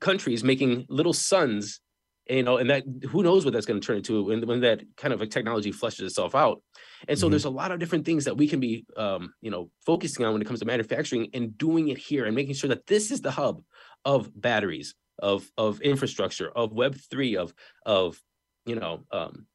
countries 0.00 0.44
making 0.44 0.86
little 0.88 1.12
suns 1.12 1.80
you 2.28 2.42
know, 2.42 2.56
and 2.56 2.70
that 2.70 2.84
who 3.08 3.22
knows 3.22 3.44
what 3.44 3.54
that's 3.54 3.66
going 3.66 3.80
to 3.80 3.86
turn 3.86 3.98
into 3.98 4.24
when, 4.24 4.46
when 4.46 4.60
that 4.60 4.82
kind 4.96 5.14
of 5.14 5.20
a 5.20 5.26
technology 5.26 5.72
flushes 5.72 6.06
itself 6.06 6.34
out. 6.34 6.62
And 7.08 7.18
so 7.18 7.26
mm-hmm. 7.26 7.32
there's 7.32 7.44
a 7.44 7.50
lot 7.50 7.70
of 7.70 7.78
different 7.78 8.04
things 8.04 8.24
that 8.24 8.36
we 8.36 8.48
can 8.48 8.60
be, 8.60 8.84
um, 8.96 9.32
you 9.40 9.50
know, 9.50 9.70
focusing 9.84 10.24
on 10.24 10.32
when 10.32 10.42
it 10.42 10.46
comes 10.46 10.60
to 10.60 10.66
manufacturing 10.66 11.28
and 11.34 11.56
doing 11.56 11.88
it 11.88 11.98
here 11.98 12.24
and 12.24 12.34
making 12.34 12.54
sure 12.54 12.68
that 12.68 12.86
this 12.86 13.10
is 13.10 13.20
the 13.20 13.30
hub 13.30 13.62
of 14.04 14.30
batteries, 14.40 14.94
of 15.18 15.50
of 15.56 15.80
infrastructure, 15.80 16.50
of 16.50 16.72
Web 16.72 16.96
three, 17.10 17.36
of 17.36 17.54
of 17.84 18.20
you 18.64 18.74
know, 18.74 19.04
um, 19.12 19.46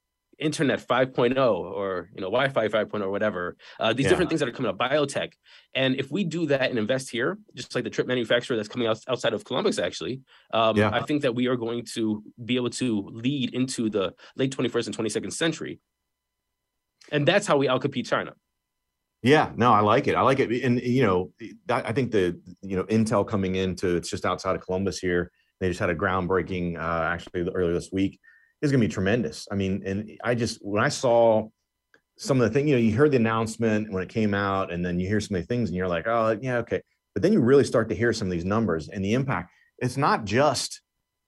internet 0.42 0.86
5.0 0.86 1.38
or 1.38 2.10
you 2.16 2.22
know 2.22 2.28
wi-fi 2.28 2.68
5.0 2.68 3.02
or 3.02 3.12
whatever 3.12 3.56
uh, 3.80 3.94
these 3.94 4.06
yeah. 4.06 4.10
different 4.10 4.30
things 4.30 4.40
that 4.40 4.50
are 4.50 4.52
coming 4.52 4.70
up 4.70 4.78
biotech 4.78 5.34
and 5.76 5.96
if 5.96 6.12
we 6.12 6.24
do 6.24 6.48
that 6.48 6.70
and 6.70 6.80
invest 6.80 7.10
here 7.10 7.38
just 7.56 7.74
like 7.76 7.84
the 7.84 7.90
chip 7.90 8.08
manufacturer 8.08 8.58
that's 8.58 8.68
coming 8.68 8.88
out 8.88 9.00
outside 9.08 9.34
of 9.34 9.46
columbus 9.46 9.80
actually 9.80 10.22
um, 10.54 10.76
yeah. 10.76 10.90
i 10.92 11.02
think 11.02 11.22
that 11.22 11.34
we 11.34 11.48
are 11.48 11.56
going 11.56 11.86
to 11.86 12.24
be 12.44 12.56
able 12.56 12.70
to 12.70 13.08
lead 13.14 13.54
into 13.54 13.90
the 13.90 14.14
late 14.36 14.56
21st 14.56 14.88
and 14.88 14.98
22nd 14.98 15.32
century 15.32 15.80
and 17.12 17.28
that's 17.28 17.46
how 17.46 17.56
we 17.56 17.68
outcompete 17.68 18.08
china 18.08 18.34
yeah, 19.24 19.52
no, 19.56 19.72
I 19.72 19.82
like 19.82 20.08
it. 20.08 20.16
I 20.16 20.22
like 20.22 20.40
it, 20.40 20.64
and 20.64 20.82
you 20.82 21.04
know, 21.04 21.32
I 21.70 21.94
think 21.94 22.10
the 22.10 22.42
you 22.64 22.76
know 22.76 22.86
Intel 22.86 23.28
coming 23.28 23.54
into 23.54 23.96
it's 23.96 24.10
just 24.10 24.26
outside 24.26 24.56
of 24.56 24.66
Columbus 24.66 24.98
here. 24.98 25.32
They 25.60 25.68
just 25.68 25.80
had 25.80 25.92
a 25.92 25.96
groundbreaking 25.96 26.80
uh, 26.80 27.04
actually 27.04 27.48
earlier 27.54 27.72
this 27.72 27.92
week 27.92 28.20
is 28.62 28.72
going 28.72 28.82
to 28.82 28.88
be 28.88 28.94
tremendous. 28.94 29.48
I 29.52 29.56
mean, 29.56 29.84
and 29.86 30.12
I 30.24 30.36
just 30.36 30.60
when 30.62 30.84
I 30.84 30.90
saw 30.90 31.50
some 32.18 32.40
of 32.40 32.48
the 32.48 32.54
things, 32.54 32.70
you 32.70 32.76
know, 32.76 32.82
you 32.82 32.96
heard 32.96 33.12
the 33.12 33.18
announcement 33.18 33.92
when 33.92 34.04
it 34.04 34.10
came 34.10 34.34
out, 34.34 34.72
and 34.72 34.86
then 34.86 35.00
you 35.00 35.08
hear 35.08 35.20
some 35.20 35.36
of 35.36 35.42
the 35.42 35.48
things, 35.48 35.70
and 35.70 35.76
you're 35.76 35.88
like, 35.88 36.08
oh, 36.08 36.38
yeah, 36.42 36.58
okay. 36.58 36.82
But 37.14 37.24
then 37.24 37.34
you 37.34 37.42
really 37.42 37.64
start 37.64 37.90
to 37.90 37.96
hear 37.96 38.14
some 38.14 38.28
of 38.28 38.32
these 38.32 38.46
numbers 38.46 38.90
and 38.90 39.04
the 39.04 39.14
impact. 39.14 39.52
It's 39.80 39.98
not 39.98 40.26
just 40.26 40.82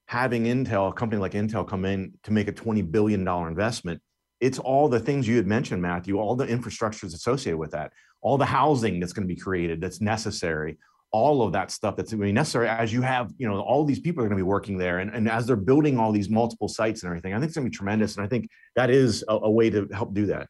having 0.05 0.43
Intel, 0.43 0.89
a 0.89 0.93
company 0.93 1.19
like 1.19 1.31
Intel, 1.31 1.67
come 1.67 1.85
in 1.85 2.13
to 2.23 2.31
make 2.31 2.47
a 2.47 2.53
$20 2.53 2.91
billion 2.91 3.27
investment. 3.27 4.01
It's 4.39 4.59
all 4.59 4.87
the 4.87 4.99
things 4.99 5.27
you 5.27 5.37
had 5.37 5.47
mentioned, 5.47 5.81
Matthew, 5.81 6.19
all 6.19 6.35
the 6.35 6.45
infrastructures 6.45 7.15
associated 7.15 7.57
with 7.57 7.71
that, 7.71 7.91
all 8.21 8.37
the 8.37 8.45
housing 8.45 8.99
that's 8.99 9.13
going 9.13 9.27
to 9.27 9.33
be 9.33 9.39
created 9.39 9.81
that's 9.81 10.01
necessary, 10.01 10.77
all 11.13 11.43
of 11.43 11.53
that 11.53 11.69
stuff 11.69 11.95
that's 11.95 12.11
going 12.11 12.19
to 12.19 12.25
be 12.25 12.31
necessary 12.31 12.67
as 12.67 12.91
you 12.91 13.01
have, 13.03 13.31
you 13.37 13.47
know, 13.47 13.61
all 13.61 13.85
these 13.85 13.99
people 13.99 14.23
are 14.23 14.27
going 14.27 14.37
to 14.37 14.43
be 14.43 14.47
working 14.47 14.79
there. 14.79 14.97
And, 14.97 15.13
and 15.13 15.29
as 15.29 15.45
they're 15.45 15.55
building 15.55 15.99
all 15.99 16.11
these 16.11 16.27
multiple 16.27 16.67
sites 16.67 17.03
and 17.03 17.09
everything, 17.09 17.33
I 17.33 17.37
think 17.37 17.49
it's 17.49 17.55
going 17.55 17.65
to 17.65 17.69
be 17.69 17.77
tremendous. 17.77 18.17
And 18.17 18.25
I 18.25 18.27
think 18.27 18.49
that 18.75 18.89
is 18.89 19.23
a, 19.27 19.33
a 19.33 19.49
way 19.49 19.69
to 19.69 19.87
help 19.93 20.15
do 20.15 20.25
that. 20.25 20.49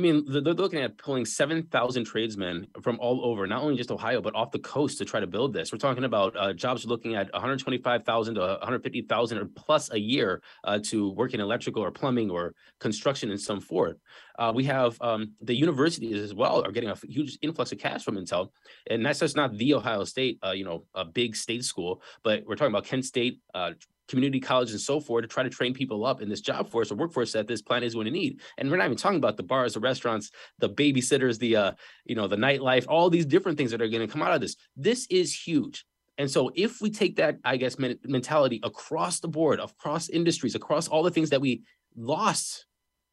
I 0.00 0.02
mean, 0.02 0.24
they're 0.26 0.54
looking 0.54 0.80
at 0.80 0.96
pulling 0.96 1.26
7,000 1.26 2.04
tradesmen 2.04 2.68
from 2.80 2.98
all 3.00 3.22
over, 3.22 3.46
not 3.46 3.60
only 3.60 3.76
just 3.76 3.90
Ohio, 3.90 4.22
but 4.22 4.34
off 4.34 4.50
the 4.50 4.58
coast 4.58 4.96
to 4.96 5.04
try 5.04 5.20
to 5.20 5.26
build 5.26 5.52
this. 5.52 5.72
We're 5.72 5.78
talking 5.78 6.04
about 6.04 6.34
uh, 6.38 6.54
jobs 6.54 6.86
looking 6.86 7.16
at 7.16 7.30
125,000 7.34 8.36
to 8.36 8.40
150,000 8.40 9.38
or 9.38 9.44
plus 9.44 9.90
a 9.90 9.98
year 10.00 10.40
uh, 10.64 10.78
to 10.84 11.10
work 11.10 11.34
in 11.34 11.40
electrical 11.40 11.84
or 11.84 11.90
plumbing 11.90 12.30
or 12.30 12.54
construction 12.78 13.30
in 13.30 13.36
some 13.36 13.60
form. 13.60 13.96
Uh, 14.38 14.50
we 14.54 14.64
have 14.64 14.96
um, 15.02 15.32
the 15.42 15.54
universities 15.54 16.18
as 16.22 16.32
well 16.32 16.64
are 16.64 16.72
getting 16.72 16.88
a 16.88 16.96
huge 17.06 17.36
influx 17.42 17.70
of 17.70 17.78
cash 17.78 18.02
from 18.02 18.16
Intel, 18.16 18.48
and 18.88 19.04
that's 19.04 19.18
just 19.18 19.36
not 19.36 19.54
the 19.58 19.74
Ohio 19.74 20.04
State, 20.04 20.38
uh, 20.42 20.52
you 20.52 20.64
know, 20.64 20.84
a 20.94 21.04
big 21.04 21.36
state 21.36 21.62
school, 21.62 22.00
but 22.24 22.42
we're 22.46 22.56
talking 22.56 22.72
about 22.72 22.86
Kent 22.86 23.04
State, 23.04 23.38
uh, 23.52 23.72
community 24.10 24.40
college 24.40 24.72
and 24.72 24.80
so 24.80 25.00
forth 25.00 25.22
to 25.22 25.28
try 25.28 25.42
to 25.42 25.48
train 25.48 25.72
people 25.72 26.04
up 26.04 26.20
in 26.20 26.28
this 26.28 26.40
job 26.40 26.68
force 26.68 26.90
or 26.90 26.96
workforce 26.96 27.32
that 27.32 27.46
this 27.46 27.62
planet 27.62 27.86
is 27.86 27.94
going 27.94 28.06
to 28.06 28.10
need. 28.10 28.40
And 28.58 28.70
we're 28.70 28.76
not 28.76 28.86
even 28.86 28.96
talking 28.96 29.18
about 29.18 29.36
the 29.36 29.42
bars, 29.42 29.74
the 29.74 29.80
restaurants, 29.80 30.30
the 30.58 30.68
babysitters, 30.68 31.38
the 31.38 31.56
uh, 31.56 31.72
you 32.04 32.14
know, 32.14 32.26
the 32.26 32.36
nightlife, 32.36 32.86
all 32.88 33.08
these 33.08 33.26
different 33.26 33.56
things 33.56 33.70
that 33.70 33.80
are 33.80 33.88
going 33.88 34.06
to 34.06 34.12
come 34.12 34.22
out 34.22 34.34
of 34.34 34.40
this. 34.40 34.56
This 34.76 35.06
is 35.08 35.34
huge. 35.34 35.86
And 36.18 36.30
so 36.30 36.50
if 36.54 36.82
we 36.82 36.90
take 36.90 37.16
that, 37.16 37.38
I 37.44 37.56
guess, 37.56 37.78
mentality 37.78 38.60
across 38.62 39.20
the 39.20 39.28
board, 39.28 39.58
across 39.58 40.10
industries, 40.10 40.54
across 40.54 40.86
all 40.86 41.02
the 41.02 41.10
things 41.10 41.30
that 41.30 41.40
we 41.40 41.62
lost 41.96 42.66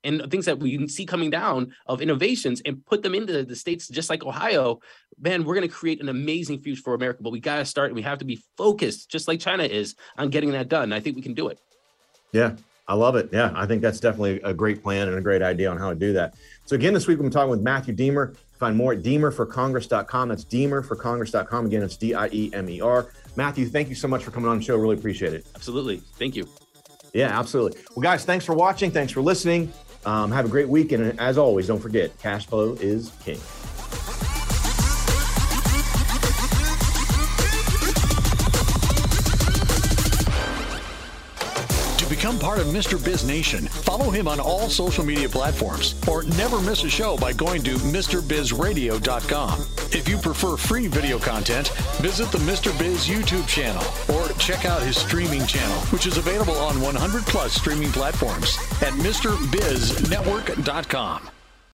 and 0.04 0.30
things 0.32 0.46
that 0.46 0.60
we 0.60 0.78
can 0.78 0.88
see 0.88 1.06
coming 1.06 1.30
down 1.30 1.74
of 1.88 2.02
innovations 2.02 2.62
and 2.66 2.86
put 2.86 3.04
them 3.04 3.16
into 3.16 3.44
the 3.44 3.56
states 3.56 3.88
just 3.88 4.10
like 4.10 4.24
Ohio, 4.24 4.80
man, 5.20 5.44
we're 5.44 5.56
going 5.56 5.68
to 5.68 5.74
create 5.74 6.02
an 6.02 6.10
amazing 6.10 6.60
future 6.60 6.82
for 6.82 6.94
America. 6.94 7.24
But 7.24 7.32
we 7.32 7.40
got 7.40 7.58
to 7.58 7.66
start 7.66 7.88
and 7.88 7.96
we 7.96 8.02
have 8.04 8.20
to 8.20 8.26
be 8.26 8.42
focused, 8.58 9.10
just 9.10 9.28
like 9.28 9.40
China 9.40 9.64
is, 9.64 9.96
on 10.18 10.30
getting 10.30 10.52
that 10.52 10.70
done. 10.70 10.94
I 10.94 11.00
think 11.00 11.16
we 11.16 11.22
can 11.22 11.34
do 11.34 11.48
it. 11.48 11.60
Yeah, 12.32 12.56
I 12.88 12.94
love 12.94 13.16
it. 13.16 13.30
Yeah, 13.32 13.52
I 13.56 13.66
think 13.66 13.82
that's 13.82 14.00
definitely 14.00 14.42
a 14.42 14.54
great 14.54 14.84
plan 14.84 15.08
and 15.08 15.18
a 15.18 15.22
great 15.22 15.42
idea 15.42 15.70
on 15.70 15.78
how 15.78 15.90
to 15.90 15.96
do 15.96 16.14
that. 16.14 16.36
So 16.66 16.76
again, 16.76 16.94
this 16.94 17.08
week 17.08 17.20
we're 17.20 17.30
talking 17.30 17.50
with 17.50 17.62
Matthew 17.62 17.96
Diemer. 17.96 18.36
Find 18.60 18.76
more 18.76 18.94
at 18.94 19.04
diemerforcongress.com. 19.04 20.30
That's 20.30 20.46
diemerforcongress.com. 20.46 21.66
Again, 21.66 21.84
it's 21.84 21.96
D-I-E-M-E-R. 21.98 23.12
Matthew, 23.36 23.68
thank 23.68 23.90
you 23.90 23.96
so 23.96 24.08
much 24.08 24.24
for 24.24 24.32
coming 24.32 24.50
on 24.50 24.58
the 24.58 24.64
show. 24.64 24.76
Really 24.78 24.96
appreciate 24.96 25.34
it. 25.34 25.46
Absolutely. 25.54 25.98
Thank 26.18 26.36
you. 26.36 26.48
Yeah, 27.14 27.38
absolutely. 27.38 27.80
Well, 27.96 28.02
guys, 28.02 28.26
thanks 28.26 28.46
for 28.46 28.54
watching. 28.54 28.92
Thanks 28.92 29.14
for 29.14 29.22
listening. 29.22 29.72
Um, 30.08 30.32
have 30.32 30.46
a 30.46 30.48
great 30.48 30.70
week. 30.70 30.94
And 30.94 31.20
as 31.20 31.38
always, 31.38 31.68
don't 31.68 31.82
forget 31.82 32.18
cash 32.20 32.48
flow 32.48 32.78
is 32.80 33.12
king. 33.26 33.40
Become 42.28 42.40
part 42.40 42.60
of 42.60 42.68
Mr. 42.68 43.02
Biz 43.02 43.26
Nation, 43.26 43.68
follow 43.68 44.10
him 44.10 44.28
on 44.28 44.42
all 44.42 44.68
social 44.68 45.06
media 45.06 45.30
platforms 45.30 45.96
or 46.10 46.24
never 46.24 46.60
miss 46.60 46.84
a 46.84 46.90
show 46.90 47.16
by 47.16 47.32
going 47.32 47.64
to 47.64 47.76
MrBizRadio.com. 47.76 49.62
If 49.94 50.10
you 50.10 50.18
prefer 50.18 50.58
free 50.58 50.88
video 50.88 51.20
content, 51.20 51.70
visit 52.02 52.30
the 52.34 52.40
Mr. 52.40 52.78
Biz 52.78 53.08
YouTube 53.08 53.48
channel 53.48 53.82
or 54.14 54.28
check 54.40 54.66
out 54.66 54.84
his 54.84 54.98
streaming 54.98 55.48
channel, 55.48 55.78
which 55.88 56.06
is 56.06 56.18
available 56.18 56.58
on 56.58 56.82
100 56.82 57.24
plus 57.28 57.54
streaming 57.54 57.94
platforms 57.94 58.58
at 58.82 58.92
MrBizNetwork.com. 58.92 61.30